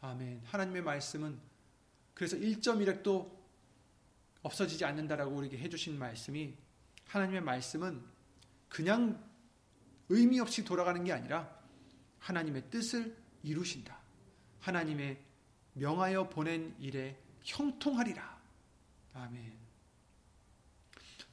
아멘. 0.00 0.42
하나님의 0.46 0.82
말씀은 0.82 1.38
그래서 2.14 2.36
1.1핵도 2.36 3.30
없어지지 4.42 4.84
않는다라고 4.84 5.36
우리에게 5.36 5.58
해주신 5.58 5.98
말씀이 5.98 6.54
하나님의 7.06 7.42
말씀은 7.42 8.02
그냥 8.68 9.22
의미 10.08 10.40
없이 10.40 10.64
돌아가는 10.64 11.02
게 11.04 11.12
아니라 11.12 11.58
하나님의 12.18 12.70
뜻을 12.70 13.16
이루신다. 13.42 13.98
하나님의 14.60 15.22
명하여 15.74 16.28
보낸 16.28 16.74
일에 16.78 17.20
형통하리라. 17.42 18.38
아멘. 19.14 19.58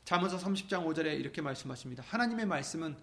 잠언서 0.05 0.37
30장 0.37 0.85
5절에 0.85 1.19
이렇게 1.19 1.41
말씀하십니다. 1.41 2.03
하나님의 2.03 2.45
말씀은 2.45 2.95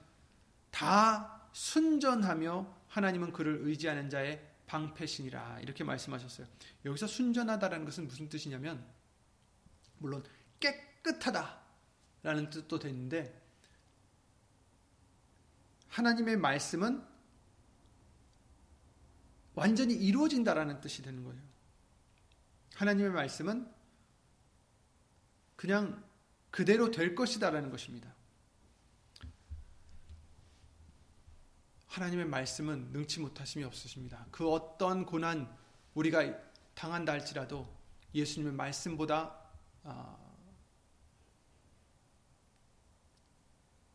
다 0.70 1.48
순전하며 1.52 2.82
하나님은 2.88 3.32
그를 3.32 3.60
의지하는 3.62 4.08
자의 4.08 4.40
방패신이라 4.66 5.60
이렇게 5.60 5.84
말씀하셨어요. 5.84 6.46
여기서 6.84 7.06
순전하다라는 7.06 7.84
것은 7.84 8.06
무슨 8.06 8.28
뜻이냐면 8.28 8.86
물론 9.98 10.24
깨끗하다라는 10.60 12.50
뜻도 12.50 12.78
되는데 12.78 13.41
하나님의 15.92 16.38
말씀은 16.38 17.06
완전히 19.54 19.94
이루어진다라는 19.94 20.80
뜻이 20.80 21.02
되는 21.02 21.22
거예요. 21.22 21.40
하나님의 22.74 23.10
말씀은 23.10 23.70
그냥 25.54 26.02
그대로 26.50 26.90
될 26.90 27.14
것이다라는 27.14 27.70
것입니다. 27.70 28.14
하나님의 31.88 32.24
말씀은 32.24 32.92
능치 32.92 33.20
못하심이 33.20 33.62
없으십니다. 33.64 34.26
그 34.30 34.50
어떤 34.50 35.04
고난 35.04 35.54
우리가 35.92 36.22
당한다 36.74 37.12
할지라도 37.12 37.70
예수님의 38.14 38.54
말씀보다 38.54 39.38
아, 39.84 40.16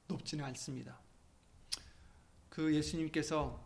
높지는 0.08 0.46
않습니다. 0.46 1.07
그 2.58 2.74
예수님께서 2.74 3.64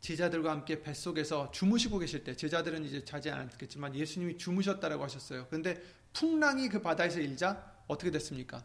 제자들과 0.00 0.50
함께 0.50 0.82
뱃속에서 0.82 1.50
주무시고 1.52 2.00
계실 2.00 2.22
때 2.22 2.36
제자들은 2.36 2.84
이제 2.84 3.02
자지 3.02 3.30
않았겠지만 3.30 3.94
예수님이 3.94 4.36
주무셨다라고 4.36 5.02
하셨어요. 5.02 5.46
그런데 5.48 5.82
풍랑이 6.12 6.68
그 6.68 6.82
바다에서 6.82 7.20
일자 7.20 7.82
어떻게 7.88 8.10
됐습니까? 8.10 8.62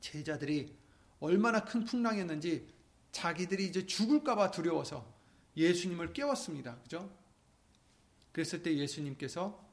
제자들이 0.00 0.76
얼마나 1.18 1.64
큰 1.64 1.86
풍랑이었는지 1.86 2.68
자기들이 3.10 3.64
이제 3.64 3.86
죽을까봐 3.86 4.50
두려워서 4.50 5.10
예수님을 5.56 6.12
깨웠습니다. 6.12 6.78
그죠? 6.82 7.10
그랬을 8.32 8.62
때 8.62 8.76
예수님께서 8.76 9.66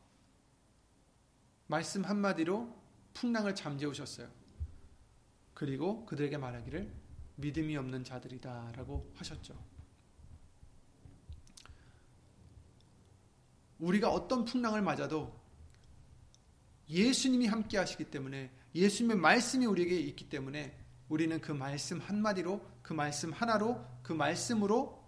말씀 1.68 2.06
한마디로 2.06 2.82
풍랑을 3.14 3.56
잠재우셨어요. 3.56 4.32
그리고 5.54 6.06
그들에게 6.06 6.38
말하기를 6.38 7.05
믿음이 7.36 7.76
없는 7.78 8.04
자들이다라고 8.04 9.12
하셨죠. 9.16 9.54
우리가 13.80 14.10
어떤 14.10 14.46
풍랑을 14.46 14.82
맞아도 14.82 15.38
예수님이 16.90 17.48
함께 17.48 17.78
하시기 17.78 18.06
때문에 18.06 18.52
예수님의 18.74 19.18
말씀이 19.18 19.66
우리에게 19.66 19.98
있기 20.00 20.30
때문에 20.30 20.78
우리는 21.10 21.40
그 21.42 21.52
말씀 21.52 22.00
한마디로 22.00 22.62
그 22.82 22.94
말씀 22.94 23.32
하나로 23.32 23.86
그 24.02 24.14
말씀으로 24.14 25.04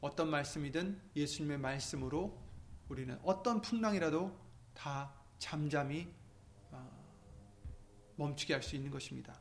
어떤 0.00 0.30
말씀이든 0.30 1.00
예수님의 1.14 1.58
말씀으로 1.58 2.38
우리는 2.88 3.18
어떤 3.22 3.60
풍랑이라도 3.60 4.36
다 4.74 5.14
잠잠히 5.38 6.08
어, 6.70 6.90
멈추게 8.16 8.54
할 8.54 8.62
수 8.62 8.76
있는 8.76 8.90
것입니다. 8.90 9.40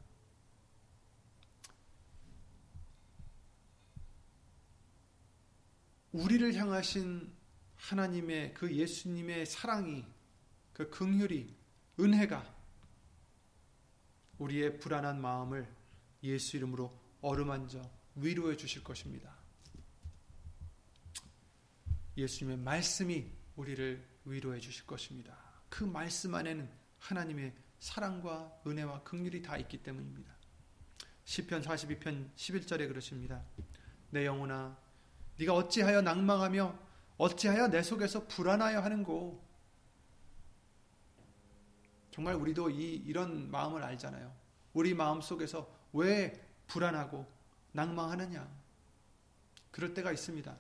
우리를 6.11 6.55
향하신 6.55 7.31
하나님의 7.75 8.53
그 8.53 8.73
예수님의 8.73 9.45
사랑이 9.45 10.05
그 10.73 10.89
긍휼이 10.89 11.55
은혜가 11.99 12.57
우리의 14.39 14.79
불안한 14.79 15.21
마음을 15.21 15.67
예수 16.23 16.57
이름으로 16.57 16.97
어루만져 17.21 17.81
위로해 18.15 18.55
주실 18.57 18.83
것입니다. 18.83 19.37
예수님의 22.17 22.57
말씀이 22.57 23.31
우리를 23.55 24.05
위로해 24.25 24.59
주실 24.59 24.85
것입니다. 24.85 25.37
그 25.69 25.83
말씀 25.83 26.33
안에는 26.33 26.69
하나님의 26.97 27.53
사랑과 27.79 28.61
은혜와 28.65 29.03
긍휼이 29.03 29.41
다 29.41 29.57
있기 29.57 29.83
때문입니다. 29.83 30.35
시편 31.23 31.61
42편 31.61 32.33
11절에 32.35 32.87
그러십니다. 32.87 33.45
내 34.09 34.25
영혼아 34.25 34.77
네가 35.39 35.53
어찌하여 35.53 36.01
낭망하며 36.01 36.77
어찌하여 37.17 37.69
내 37.69 37.81
속에서 37.81 38.27
불안하여 38.27 38.81
하는고? 38.81 39.41
정말 42.11 42.35
우리도 42.35 42.69
이, 42.69 42.95
이런 42.95 43.49
마음을 43.49 43.81
알잖아요. 43.81 44.33
우리 44.73 44.93
마음 44.93 45.21
속에서 45.21 45.69
왜 45.93 46.45
불안하고 46.67 47.25
낭망하느냐? 47.71 48.47
그럴 49.71 49.93
때가 49.93 50.11
있습니다. 50.11 50.57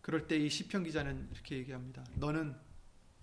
그럴 0.00 0.26
때 0.28 0.38
이 0.38 0.48
시편 0.48 0.84
기자는 0.84 1.28
이렇게 1.32 1.56
얘기합니다. 1.56 2.04
너는 2.14 2.56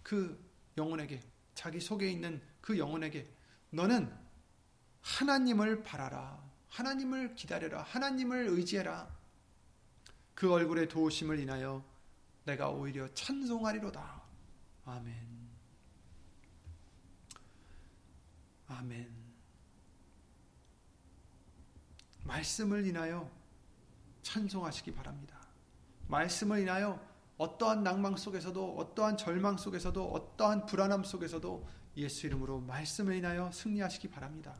그 0.03 0.37
영혼에게 0.77 1.21
자기 1.53 1.79
속에 1.79 2.11
있는 2.11 2.41
그 2.59 2.77
영혼에게 2.77 3.25
너는 3.69 4.13
하나님을 5.01 5.83
바라라. 5.83 6.43
하나님을 6.67 7.35
기다려라. 7.35 7.83
하나님을 7.83 8.47
의지해라. 8.49 9.14
그 10.35 10.51
얼굴의 10.51 10.89
도우심을 10.89 11.39
인하여 11.39 11.83
내가 12.43 12.69
오히려 12.69 13.11
찬송하리로다. 13.13 14.21
아멘. 14.85 15.15
아멘. 18.67 19.15
말씀을 22.23 22.85
인하여 22.85 23.31
찬송하시기 24.21 24.93
바랍니다. 24.93 25.39
말씀을 26.07 26.59
인하여 26.59 26.99
어떠한 27.37 27.83
낭망 27.83 28.17
속에서도 28.17 28.77
어떠한 28.77 29.17
절망 29.17 29.57
속에서도 29.57 30.11
어떠한 30.11 30.65
불안함 30.65 31.03
속에서도 31.03 31.67
예수 31.97 32.27
이름으로 32.27 32.59
말씀을 32.61 33.15
인하여 33.15 33.51
승리하시기 33.51 34.09
바랍니다. 34.09 34.55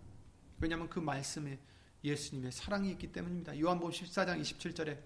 왜냐하면 0.59 0.89
그 0.89 0.99
말씀에 0.99 1.59
예수님의 2.03 2.51
사랑이 2.51 2.91
있기 2.91 3.11
때문입니다. 3.11 3.59
요한복음 3.59 3.91
14장 3.91 4.39
27절에 4.39 4.99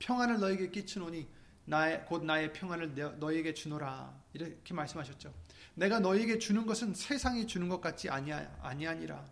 평안을 0.00 0.40
너에게 0.40 0.70
끼치노니 0.70 1.28
나의 1.66 2.04
곧 2.06 2.24
나의 2.24 2.52
평안을 2.52 3.18
너에게 3.18 3.54
주노라 3.54 4.20
이렇게 4.32 4.74
말씀하셨죠. 4.74 5.32
내가 5.74 6.00
너에게 6.00 6.38
주는 6.38 6.66
것은 6.66 6.94
세상이 6.94 7.46
주는 7.46 7.68
것 7.68 7.80
같지 7.80 8.10
아니하, 8.10 8.44
아니하니라. 8.60 9.24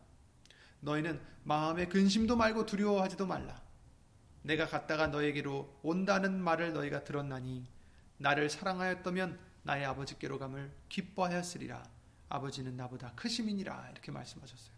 너희는 0.81 1.21
마음에 1.43 1.87
근심도 1.87 2.37
말고 2.37 2.66
두려워하지도 2.66 3.27
말라. 3.27 3.61
내가 4.43 4.66
갔다가 4.66 5.09
너에게로 5.09 5.81
온다는 5.83 6.41
말을 6.41 6.73
너희가 6.73 7.03
들었나니 7.03 7.66
나를 8.19 8.49
사랑하였다면 8.49 9.39
나의 9.64 9.85
아버지께로 9.87 10.39
감을 10.39 10.71
기뻐하였으리라. 10.89 11.83
아버지는 12.29 12.77
나보다 12.77 13.12
크심이니라 13.16 13.89
이렇게 13.93 14.12
말씀하셨어요. 14.12 14.77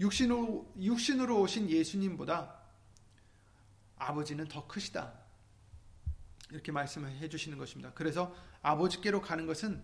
육신으로, 0.00 0.74
육신으로 0.80 1.40
오신 1.40 1.70
예수님보다 1.70 2.61
아버지는 4.08 4.46
더 4.46 4.66
크시다. 4.66 5.12
이렇게 6.50 6.70
말씀을 6.72 7.10
해주시는 7.10 7.58
것입니다. 7.58 7.92
그래서 7.94 8.34
아버지께로 8.62 9.20
가는 9.20 9.46
것은 9.46 9.82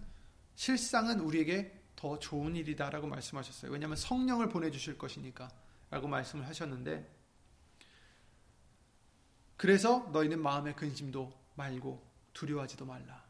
실상은 0.54 1.20
우리에게 1.20 1.82
더 1.96 2.18
좋은 2.18 2.54
일이다라고 2.54 3.06
말씀하셨어요. 3.06 3.72
왜냐하면 3.72 3.96
성령을 3.96 4.48
보내주실 4.48 4.98
것이니까 4.98 5.50
라고 5.90 6.06
말씀을 6.06 6.46
하셨는데 6.46 7.16
그래서 9.56 10.08
너희는 10.12 10.40
마음의 10.40 10.76
근심도 10.76 11.32
말고 11.54 12.06
두려워하지도 12.34 12.84
말라. 12.84 13.24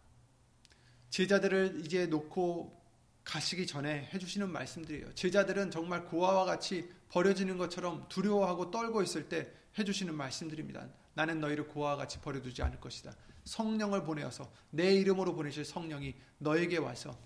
제자들을 1.11 1.83
이제 1.85 2.07
놓고 2.07 2.79
가시기 3.25 3.67
전에 3.67 4.11
해주시는 4.13 4.51
말씀들이에요. 4.51 5.15
제자들은 5.15 5.71
정말 5.71 6.05
고아와 6.05 6.45
같이 6.45 6.91
버려지는 7.11 7.57
것처럼 7.57 8.07
두려워하고 8.09 8.71
떨고 8.71 9.03
있을 9.03 9.29
때 9.29 9.51
해주시는 9.79 10.15
말씀들입니다. 10.15 10.89
나는 11.15 11.41
너희를 11.41 11.69
고아와 11.69 11.97
같이 11.97 12.21
버려두지 12.21 12.63
않을 12.63 12.81
것이다. 12.81 13.13
성령을 13.45 14.05
보내어서 14.05 14.51
내 14.71 14.95
이름으로 14.95 15.35
보내실 15.35 15.65
성령이 15.65 16.15
너에게 16.39 16.79
와서 16.79 17.19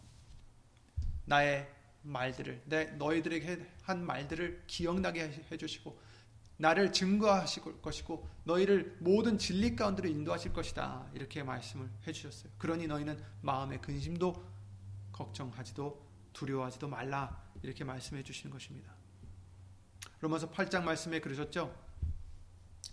나의 1.25 1.69
말들을 2.03 2.63
내 2.67 2.85
너희들에게 2.93 3.67
한 3.83 4.05
말들을 4.05 4.65
기억나게 4.67 5.45
해주시고 5.51 6.01
나를 6.57 6.93
증거하실 6.93 7.83
것이고 7.83 8.29
너희를 8.45 8.97
모든 9.01 9.39
진리 9.39 9.75
가운데로 9.75 10.09
인도하실 10.09 10.53
것이다 10.53 11.11
이렇게 11.15 11.43
말씀을 11.43 11.89
해주셨어요. 12.07 12.53
그러니 12.59 12.87
너희는 12.87 13.21
마음의 13.41 13.81
근심도 13.81 14.35
걱정하지도 15.13 16.07
두려워하지도 16.33 16.89
말라 16.89 17.43
이렇게 17.63 17.85
말씀해 17.85 18.23
주시는 18.23 18.53
것입니다. 18.53 18.95
로마서 20.21 20.51
8장 20.51 20.85
말씀에 20.85 21.21
그러셨죠. 21.21 21.75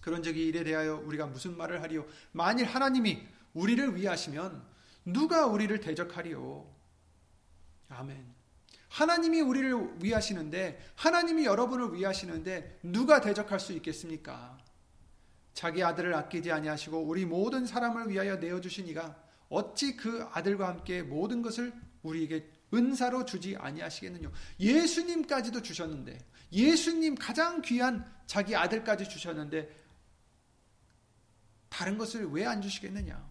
그런 0.01 0.23
적이 0.23 0.47
일에 0.47 0.63
대하여 0.63 0.95
우리가 0.97 1.27
무슨 1.27 1.57
말을 1.57 1.81
하리요? 1.81 2.05
만일 2.31 2.65
하나님이 2.65 3.25
우리를 3.53 3.95
위하시면 3.95 4.63
누가 5.05 5.45
우리를 5.45 5.79
대적하리요? 5.79 6.69
아멘. 7.89 8.39
하나님이 8.89 9.41
우리를 9.41 10.01
위하시는데, 10.01 10.93
하나님이 10.95 11.45
여러분을 11.45 11.93
위하시는데, 11.93 12.79
누가 12.83 13.21
대적할 13.21 13.59
수 13.59 13.73
있겠습니까? 13.73 14.57
자기 15.53 15.83
아들을 15.83 16.13
아끼지 16.13 16.51
아니하시고 16.51 16.99
우리 16.99 17.25
모든 17.25 17.65
사람을 17.65 18.09
위하여 18.09 18.37
내어 18.37 18.61
주시니가 18.61 19.21
어찌 19.49 19.97
그 19.97 20.25
아들과 20.31 20.69
함께 20.69 21.01
모든 21.01 21.41
것을 21.41 21.73
우리에게 22.01 22.47
은사로 22.73 23.25
주지 23.25 23.57
아니하시겠느냐. 23.57 24.31
예수님까지도 24.59 25.61
주셨는데 25.61 26.17
예수님 26.51 27.15
가장 27.15 27.61
귀한 27.61 28.09
자기 28.25 28.55
아들까지 28.55 29.09
주셨는데 29.09 29.69
다른 31.69 31.97
것을 31.97 32.27
왜 32.31 32.45
안 32.45 32.61
주시겠느냐? 32.61 33.29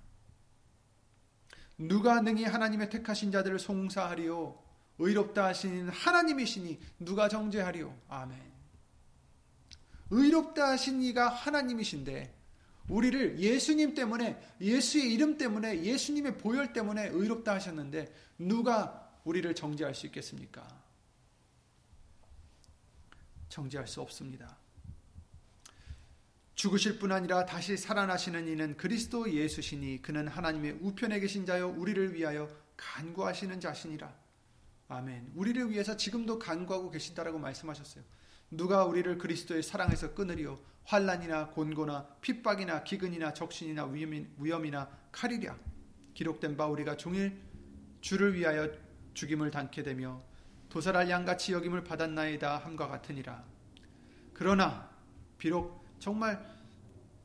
누가 1.78 2.20
능히 2.20 2.44
하나님의 2.44 2.90
택하신 2.90 3.30
자들을 3.30 3.58
송사하리요 3.58 4.62
의롭다 4.98 5.46
하신 5.46 5.88
하나님이시니 5.88 6.80
누가 6.98 7.28
정죄하리요? 7.28 7.96
아멘. 8.08 8.36
의롭다 10.10 10.70
하신 10.70 11.02
이가 11.02 11.28
하나님이신데 11.28 12.34
우리를 12.88 13.38
예수님 13.38 13.94
때문에 13.94 14.40
예수의 14.60 15.12
이름 15.12 15.36
때문에 15.36 15.84
예수님의 15.84 16.38
보혈 16.38 16.72
때문에 16.72 17.08
의롭다 17.08 17.54
하셨는데 17.54 18.12
누가 18.38 19.08
우리를 19.24 19.54
정죄할 19.54 19.94
수 19.94 20.06
있겠습니까? 20.06 20.66
정죄할 23.50 23.86
수 23.86 24.00
없습니다. 24.00 24.57
죽으실 26.58 26.98
뿐 26.98 27.12
아니라 27.12 27.46
다시 27.46 27.76
살아나시는 27.76 28.48
이는 28.48 28.76
그리스도 28.76 29.32
예수시니 29.32 30.02
그는 30.02 30.26
하나님의 30.26 30.78
우편에 30.80 31.20
계신 31.20 31.46
자요 31.46 31.68
우리를 31.68 32.14
위하여 32.14 32.50
간구하시는 32.76 33.60
자신이라. 33.60 34.12
아멘. 34.88 35.30
우리를 35.36 35.70
위해서 35.70 35.96
지금도 35.96 36.40
간구하고 36.40 36.90
계신다라고 36.90 37.38
말씀하셨어요. 37.38 38.02
누가 38.50 38.84
우리를 38.84 39.18
그리스도의 39.18 39.62
사랑에서 39.62 40.14
끊으리요 40.14 40.58
환란이나 40.82 41.50
곤고나 41.50 42.16
핍박이나 42.22 42.82
기근이나 42.82 43.32
적신이나 43.34 43.84
위험이나 44.38 44.90
칼이랴 45.12 45.56
기록된 46.14 46.56
바 46.56 46.66
우리가 46.66 46.96
종일 46.96 47.40
주를 48.00 48.34
위하여 48.34 48.68
죽임을 49.14 49.52
당케 49.52 49.84
되며 49.84 50.20
도살할 50.70 51.08
양같이 51.08 51.52
여김을 51.52 51.84
받았나이다 51.84 52.58
함과 52.58 52.88
같으니라 52.88 53.44
그러나 54.32 54.90
비록 55.38 55.77
정말 55.98 56.44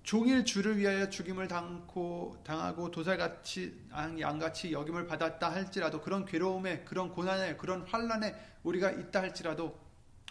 종일 0.03 0.43
주를 0.43 0.77
위하여 0.77 1.09
죽임을 1.09 1.47
당고 1.47 2.41
당하고 2.43 2.91
도살같이 2.91 3.87
양같이 4.19 4.73
여김을 4.73 5.07
받았다 5.07 5.49
할지라도 5.51 6.01
그런 6.01 6.25
괴로움에 6.25 6.83
그런 6.83 7.09
고난에 7.09 7.55
그런 7.55 7.83
환란에 7.83 8.35
우리가 8.63 8.91
있다 8.91 9.21
할지라도 9.21 9.79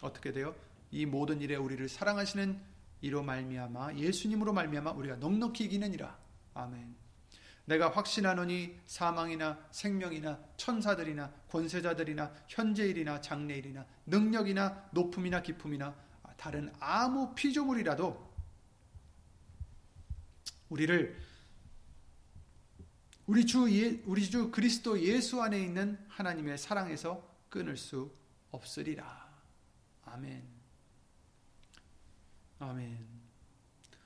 어떻게 0.01 0.31
돼요? 0.31 0.53
이 0.91 1.07
모든 1.07 1.41
일에 1.41 1.55
우리를 1.55 1.89
사랑하시는 1.89 2.73
이로 3.01 3.23
말미암아 3.23 3.95
예수님으로 3.95 4.53
말미암아 4.53 4.91
우리가 4.91 5.15
넉넉히 5.15 5.65
이기느니라. 5.65 6.17
아멘. 6.53 6.95
내가 7.65 7.89
확신하노니 7.89 8.79
사망이나 8.85 9.57
생명이나 9.71 10.37
천사들이나 10.57 11.31
권세자들이나 11.49 12.31
현재일이나 12.47 13.21
장래일이나 13.21 13.85
능력이나 14.05 14.89
높음이나 14.91 15.41
기품이나 15.41 15.95
다른 16.37 16.71
아무 16.79 17.33
피조물이라도 17.33 18.32
우리를 20.73 21.15
우리 23.27 23.45
주 23.45 23.71
예, 23.71 24.01
우리 24.05 24.27
주 24.27 24.49
그리스도 24.49 24.99
예수 24.99 25.39
안에 25.41 25.61
있는 25.61 26.03
하나님의 26.07 26.57
사랑에서 26.57 27.23
끊을 27.49 27.77
수 27.77 28.11
없으리라. 28.49 29.31
아멘. 30.05 30.43
아멘. 32.57 33.07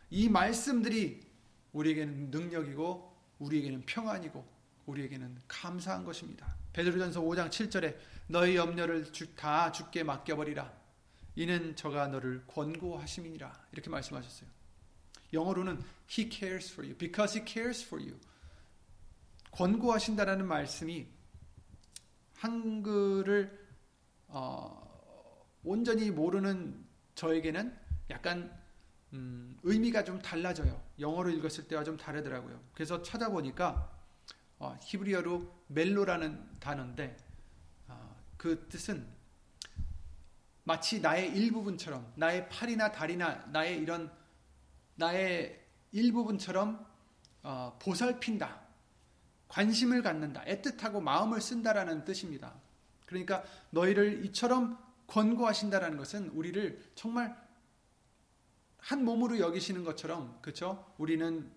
이 0.09 0.27
말씀들이 0.27 1.25
우리에게는 1.71 2.31
능력이고 2.31 3.17
우리에게는 3.39 3.85
평안이고 3.85 4.45
우리에게는 4.87 5.37
감사한 5.47 6.03
것입니다. 6.03 6.53
베드로전서 6.73 7.21
5장 7.21 7.49
7절에 7.49 7.97
너희 8.27 8.57
염려를 8.57 9.09
다 9.37 9.71
주께 9.71 10.03
맡겨 10.03 10.35
버리라. 10.35 10.73
이는 11.37 11.77
저가 11.77 12.07
너를 12.07 12.43
권고하심이니라. 12.45 13.67
이렇게 13.71 13.89
말씀하셨어요. 13.89 14.56
영어로는 15.33 15.81
He 16.09 16.29
cares 16.31 16.71
for 16.71 16.85
you. 16.85 16.97
Because 16.97 17.37
He 17.37 17.45
cares 17.45 17.83
for 17.83 18.03
you. 18.03 18.19
권고하신다라는 19.51 20.47
말씀이 20.47 21.07
한글을 22.35 23.67
어, 24.27 25.47
온전히 25.63 26.11
모르는 26.11 26.85
저에게는 27.15 27.75
약간 28.09 28.55
음, 29.13 29.57
의미가 29.63 30.03
좀 30.03 30.19
달라져요. 30.19 30.81
영어로 30.99 31.29
읽었을 31.31 31.67
때와 31.67 31.83
좀 31.83 31.97
다르더라고요. 31.97 32.61
그래서 32.73 33.01
찾아보니까 33.01 33.91
어, 34.59 34.77
히브리어로 34.81 35.65
멜로라는 35.67 36.59
단어인데 36.59 37.17
어, 37.87 38.15
그 38.37 38.67
뜻은 38.69 39.07
마치 40.63 40.99
나의 40.99 41.35
일부분처럼 41.35 42.13
나의 42.15 42.49
팔이나 42.49 42.91
다리나 42.91 43.45
나의 43.51 43.79
이런 43.79 44.11
나의 44.97 45.63
일부분처럼 45.91 46.85
어, 47.43 47.77
보살핀다. 47.81 48.67
관심을 49.47 50.01
갖는다. 50.01 50.43
애틋하고 50.43 51.01
마음을 51.01 51.39
쓴다라는 51.39 52.03
뜻입니다. 52.03 52.53
그러니까 53.05 53.43
너희를 53.69 54.25
이처럼 54.25 54.77
권고하신다라는 55.07 55.97
것은 55.97 56.29
우리를 56.29 56.91
정말 56.95 57.37
한 58.79 59.05
몸으로 59.05 59.39
여기시는 59.39 59.83
것처럼 59.83 60.37
그렇죠? 60.41 60.93
우리는 60.97 61.49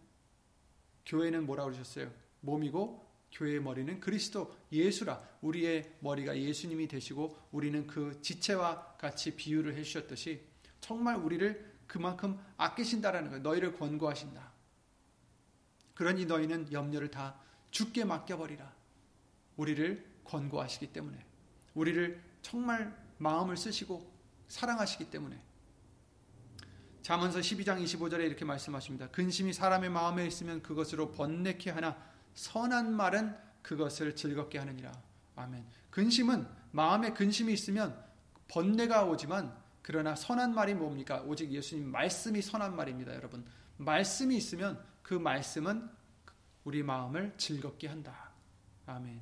교회는 1.07 1.47
뭐라 1.47 1.65
그러셨어요? 1.65 2.13
몸이고 2.41 3.11
교회의 3.33 3.61
머리는 3.61 4.01
그리스도 4.01 4.55
예수라. 4.73 5.23
우리의 5.41 5.97
머리가 6.01 6.37
예수님이 6.37 6.89
되시고 6.89 7.37
우리는 7.53 7.87
그 7.87 8.21
지체와 8.23 8.97
같이 8.99 9.35
비유를 9.37 9.77
해 9.77 9.83
주셨듯이 9.83 10.41
정말 10.81 11.17
우리를 11.17 11.70
그만큼 11.91 12.39
아끼신다라는 12.57 13.31
거예요. 13.31 13.43
너희를 13.43 13.77
권고하신다. 13.77 14.53
그러니 15.95 16.25
너희는 16.25 16.73
염려를 16.73 17.11
다 17.11 17.35
죽게 17.73 18.05
맡겨버리라. 18.05 18.73
우리를 19.57 20.07
권고하시기 20.23 20.93
때문에. 20.93 21.27
우리를 21.75 22.23
정말 22.43 22.97
마음을 23.19 23.57
쓰시고 23.57 24.09
사랑하시기 24.47 25.11
때문에. 25.11 25.43
잠언서 27.03 27.41
12장 27.41 27.83
25절에 27.83 28.21
이렇게 28.21 28.45
말씀하십니다. 28.45 29.09
근심이 29.09 29.53
사람의 29.53 29.91
마음에 29.91 30.25
있으면 30.25 30.63
그것으로 30.63 31.11
번뇌케 31.11 31.71
하나 31.71 31.97
선한 32.35 32.95
말은 32.95 33.37
그것을 33.63 34.15
즐겁게 34.15 34.59
하느니라. 34.59 34.93
아멘. 35.35 35.67
근심은 35.91 36.47
마음에 36.71 37.13
근심이 37.13 37.53
있으면 37.53 38.01
번뇌가 38.47 39.07
오지만 39.07 39.61
그러나 39.83 40.15
선한 40.15 40.55
말이 40.55 40.75
뭡니까? 40.75 41.23
오직 41.23 41.51
예수님 41.51 41.91
말씀이 41.91 42.43
선한 42.43 42.77
말입니다, 42.77 43.15
여러분. 43.15 43.45
말씀이 43.77 44.37
있으면 44.37 44.83
그 45.03 45.15
말씀은 45.15 45.89
우리 46.65 46.83
마음을 46.83 47.35
즐겁게 47.37 47.89
한다. 47.89 48.31
아멘. 48.87 49.21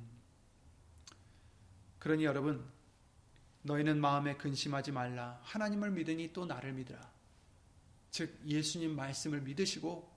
그러니 1.99 2.25
여러분, 2.25 2.65
너희는 3.61 3.99
마음에 3.99 4.35
근심하지 4.35 4.91
말라. 4.91 5.39
하나님을 5.43 5.91
믿으니 5.91 6.33
또 6.33 6.45
나를 6.45 6.73
믿으라. 6.73 6.99
즉 8.11 8.39
예수님 8.45 8.95
말씀을 8.95 9.41
믿으시고 9.41 10.09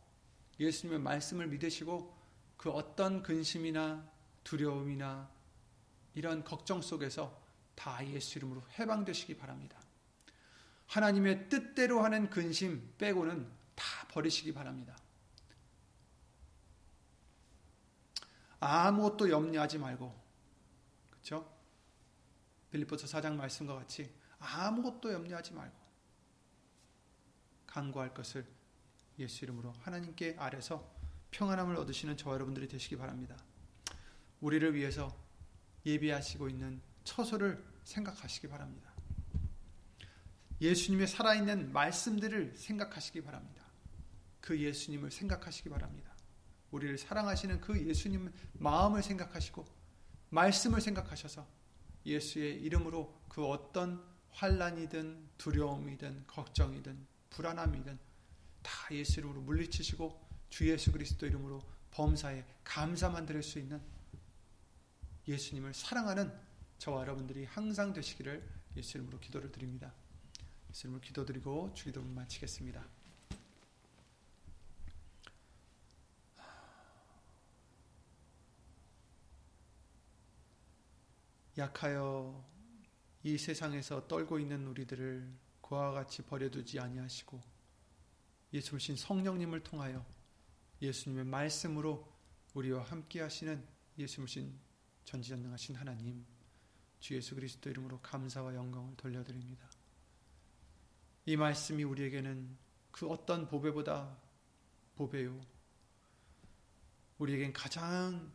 예수님의 0.59 1.01
말씀을 1.01 1.49
믿으시고 1.49 2.16
그 2.57 2.70
어떤 2.70 3.22
근심이나 3.22 4.09
두려움이나 4.45 5.28
이런 6.14 6.45
걱정 6.45 6.80
속에서 6.80 7.40
다 7.74 8.07
예수 8.09 8.38
이름으로 8.38 8.62
해방되시기 8.78 9.36
바랍니다. 9.36 9.82
하나님의 10.87 11.49
뜻대로 11.49 12.03
하는 12.03 12.28
근심 12.30 12.95
빼고는 12.99 13.51
다 13.74 14.07
버리시기 14.09 14.53
바랍니다. 14.53 14.97
아무것도 18.61 19.30
염려하지 19.30 19.78
말고 19.78 20.14
그렇죠? 21.11 21.53
빌립보서 22.70 23.07
4장 23.07 23.35
말씀과 23.35 23.74
같이 23.74 24.12
아무것도 24.39 25.12
염려하지 25.12 25.53
말고 25.53 25.76
간구할 27.66 28.14
것을 28.14 28.47
예수 29.18 29.45
이름으로 29.45 29.72
하나님께 29.80 30.37
아래서 30.39 30.95
평안함을 31.30 31.76
얻으시는 31.76 32.16
저와 32.16 32.35
여러분들이 32.35 32.68
되시기 32.68 32.97
바랍니다. 32.97 33.37
우리를 34.41 34.74
위해서 34.74 35.16
예비하시고 35.87 36.49
있는 36.49 36.80
처소를 37.05 37.64
생각하시기 37.85 38.49
바랍니다. 38.49 38.91
예수님의 40.62 41.08
살아있는 41.08 41.72
말씀들을 41.72 42.54
생각하시기 42.56 43.20
바랍니다. 43.22 43.64
그 44.40 44.58
예수님을 44.58 45.10
생각하시기 45.10 45.68
바랍니다. 45.68 46.14
우리를 46.70 46.96
사랑하시는 46.98 47.60
그 47.60 47.78
예수님 47.84 48.32
마음을 48.54 49.02
생각하시고 49.02 49.66
말씀을 50.30 50.80
생각하셔서 50.80 51.46
예수의 52.06 52.62
이름으로 52.62 53.22
그 53.28 53.44
어떤 53.44 54.02
환란이든 54.30 55.30
두려움이든 55.36 56.24
걱정이든 56.28 57.06
불안함이든 57.30 57.98
다 58.62 58.72
예수 58.92 59.18
이름으로 59.18 59.40
물리치시고 59.42 60.20
주 60.48 60.70
예수 60.70 60.92
그리스도 60.92 61.26
이름으로 61.26 61.60
범사에 61.90 62.44
감사만 62.62 63.26
드릴 63.26 63.42
수 63.42 63.58
있는 63.58 63.82
예수님을 65.26 65.74
사랑하는 65.74 66.32
저와 66.78 67.02
여러분들이 67.02 67.46
항상 67.46 67.92
되시기를 67.92 68.48
예수 68.76 68.96
이름으로 68.96 69.18
기도를 69.18 69.50
드립니다. 69.50 69.92
예수 70.72 70.86
이름으로 70.86 71.02
기도드리고 71.02 71.74
주기도를 71.74 72.08
마치겠습니다. 72.08 72.82
약하여 81.58 82.42
이 83.22 83.36
세상에서 83.36 84.08
떨고 84.08 84.38
있는 84.38 84.66
우리들을 84.66 85.30
그와 85.60 85.92
같이 85.92 86.22
버려두지 86.22 86.80
아니하시고 86.80 87.38
예수신 88.54 88.96
성령님을 88.96 89.62
통하여 89.62 90.02
예수님의 90.80 91.26
말씀으로 91.26 92.10
우리와 92.54 92.82
함께 92.84 93.20
하시는 93.20 93.62
예수신 93.98 94.58
전지전능하신 95.04 95.76
하나님 95.76 96.24
주 96.98 97.14
예수 97.14 97.34
그리스도 97.34 97.68
이름으로 97.68 98.00
감사와 98.00 98.54
영광을 98.54 98.96
돌려드립니다. 98.96 99.71
이 101.24 101.36
말씀이 101.36 101.84
우리에게는 101.84 102.56
그 102.90 103.08
어떤 103.08 103.48
보배보다 103.48 104.16
보배요. 104.96 105.40
우리에겐 107.18 107.52
가장 107.52 108.32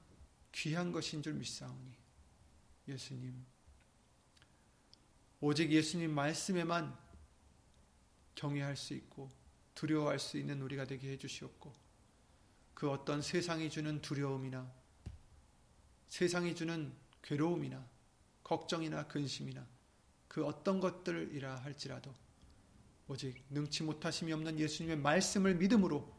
귀한 0.53 0.91
것인 0.91 1.21
줄 1.21 1.33
믿사오니 1.33 1.95
예수님 2.87 3.45
오직 5.41 5.71
예수님 5.71 6.11
말씀에만 6.11 6.97
경외할 8.33 8.77
수 8.77 8.93
있고 8.93 9.29
두려워할 9.75 10.19
수 10.19 10.37
있는 10.37 10.61
우리가 10.61 10.85
되게 10.85 11.11
해주시옵고 11.11 11.73
그 12.73 12.89
어떤 12.89 13.21
세상이 13.21 13.69
주는 13.69 14.01
두려움이나 14.01 14.71
세상이 16.07 16.55
주는 16.55 16.95
괴로움이나 17.21 17.85
걱정이나 18.43 19.07
근심이나 19.07 19.67
그 20.27 20.45
어떤 20.45 20.79
것들이라 20.79 21.57
할지라도 21.57 22.13
오직 23.07 23.41
능치 23.49 23.83
못하심이 23.83 24.33
없는 24.33 24.59
예수님의 24.59 24.97
말씀을 24.97 25.55
믿음으로 25.55 26.13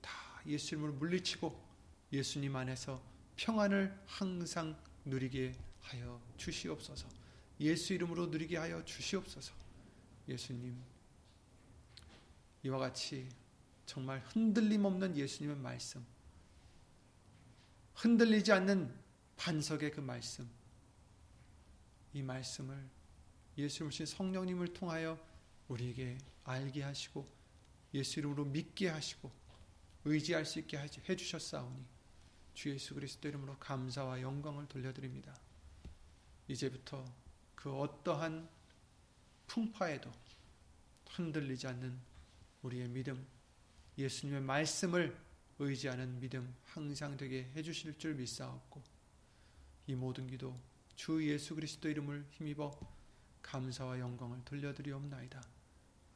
다 0.00 0.10
예수님을 0.46 0.92
물리치고 0.92 1.64
예수님 2.12 2.54
안에서 2.54 3.02
평안을 3.36 3.98
항상 4.06 4.76
누리게 5.04 5.54
하여 5.80 6.20
주시옵소서. 6.36 7.08
예수 7.60 7.94
이름으로 7.94 8.26
누리게 8.26 8.56
하여 8.56 8.84
주시옵소서. 8.84 9.52
예수님 10.28 10.76
이와 12.62 12.78
같이 12.78 13.28
정말 13.84 14.20
흔들림 14.26 14.84
없는 14.84 15.16
예수님의 15.16 15.56
말씀, 15.58 16.04
흔들리지 17.94 18.50
않는 18.52 18.92
반석의 19.36 19.92
그 19.92 20.00
말씀, 20.00 20.48
이 22.12 22.22
말씀을 22.22 22.88
예수님 23.56 23.90
신 23.90 24.06
성령님을 24.06 24.72
통하여 24.72 25.18
우리에게 25.68 26.18
알게 26.44 26.82
하시고 26.82 27.26
예수 27.94 28.20
이름으로 28.20 28.44
믿게 28.44 28.88
하시고 28.88 29.30
의지할 30.04 30.44
수 30.44 30.58
있게 30.60 30.78
해 30.78 31.16
주셨사오니 31.16 31.84
주 32.54 32.70
예수 32.70 32.94
그리스도 32.94 33.28
이름으로 33.28 33.56
감사와 33.58 34.20
영광을 34.22 34.66
돌려드립니다. 34.68 35.38
이제부터 36.48 37.04
그 37.54 37.72
어떠한 37.72 38.48
풍파에도 39.46 40.10
흔들리지 41.10 41.66
않는 41.66 41.98
우리의 42.62 42.88
믿음, 42.88 43.26
예수님의 43.98 44.42
말씀을 44.42 45.16
의지하는 45.58 46.20
믿음 46.20 46.54
항상 46.64 47.16
되게 47.16 47.50
해주실 47.56 47.98
줄 47.98 48.14
믿사옵고 48.14 48.82
이 49.86 49.94
모든 49.94 50.26
기도 50.26 50.58
주 50.94 51.26
예수 51.28 51.54
그리스도 51.54 51.88
이름을 51.88 52.26
힘입어 52.30 52.78
감사와 53.42 53.98
영광을 53.98 54.44
돌려드리옵나이다. 54.44 55.55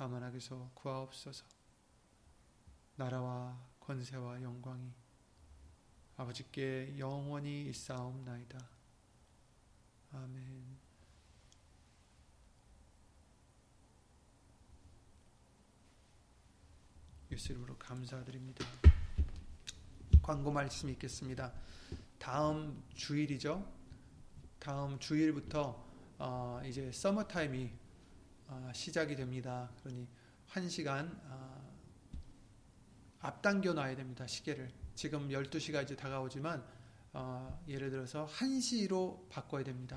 다만 0.00 0.22
하게서 0.22 0.70
구하옵소서 0.72 1.44
나라와 2.96 3.62
권세와 3.80 4.40
영광이 4.40 4.90
아버지께 6.16 6.98
영원히 6.98 7.66
있사옵나이다. 7.66 8.58
아멘. 10.12 10.78
예수 17.32 17.52
이름으로 17.52 17.76
감사드립니다. 17.76 18.64
광고 20.22 20.50
말씀 20.50 20.88
있겠습니다. 20.88 21.52
다음 22.18 22.82
주일이죠. 22.94 23.70
다음 24.58 24.98
주일부터 24.98 25.86
어, 26.18 26.62
이제 26.64 26.90
서머 26.90 27.24
타임이 27.24 27.66
어, 27.66 27.79
시작이 28.72 29.16
됩니다. 29.16 29.70
그러니 29.82 30.06
한 30.46 30.68
시간 30.68 31.20
어, 31.24 31.70
앞당겨 33.20 33.72
놔야 33.72 33.96
됩니다. 33.96 34.26
시계를. 34.26 34.70
지금 34.94 35.28
12시가 35.28 35.82
이제 35.82 35.94
다가오지만 35.94 36.64
어, 37.12 37.62
예를 37.68 37.90
들어서 37.90 38.26
1시로 38.26 39.28
바꿔야 39.28 39.64
됩니다. 39.64 39.96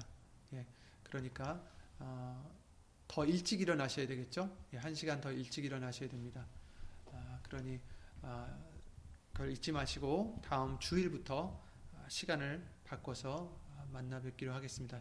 예, 0.53 0.65
그러니까 1.03 1.63
어, 1.99 2.51
더 3.07 3.25
일찍 3.25 3.61
일어나셔야 3.61 4.07
되겠죠. 4.07 4.55
예, 4.73 4.79
1시간 4.79 5.21
더 5.21 5.31
일찍 5.31 5.65
일어나셔야 5.65 6.09
됩니다. 6.09 6.45
아, 7.11 7.39
그러니 7.43 7.79
아, 8.21 8.47
그걸 9.31 9.51
잊지 9.51 9.71
마시고 9.71 10.41
다음 10.43 10.77
주일부터 10.79 11.61
시간을 12.07 12.65
바꿔서 12.83 13.57
만나 13.91 14.19
뵙기로 14.21 14.53
하겠습니다. 14.53 14.99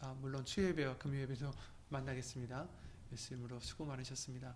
아, 0.00 0.14
물론 0.20 0.44
수요예배와 0.44 0.98
금요예배도 0.98 1.52
만나겠습니다. 1.88 2.68
예수님으로 3.12 3.60
수고 3.60 3.84
많으셨습니다. 3.84 4.54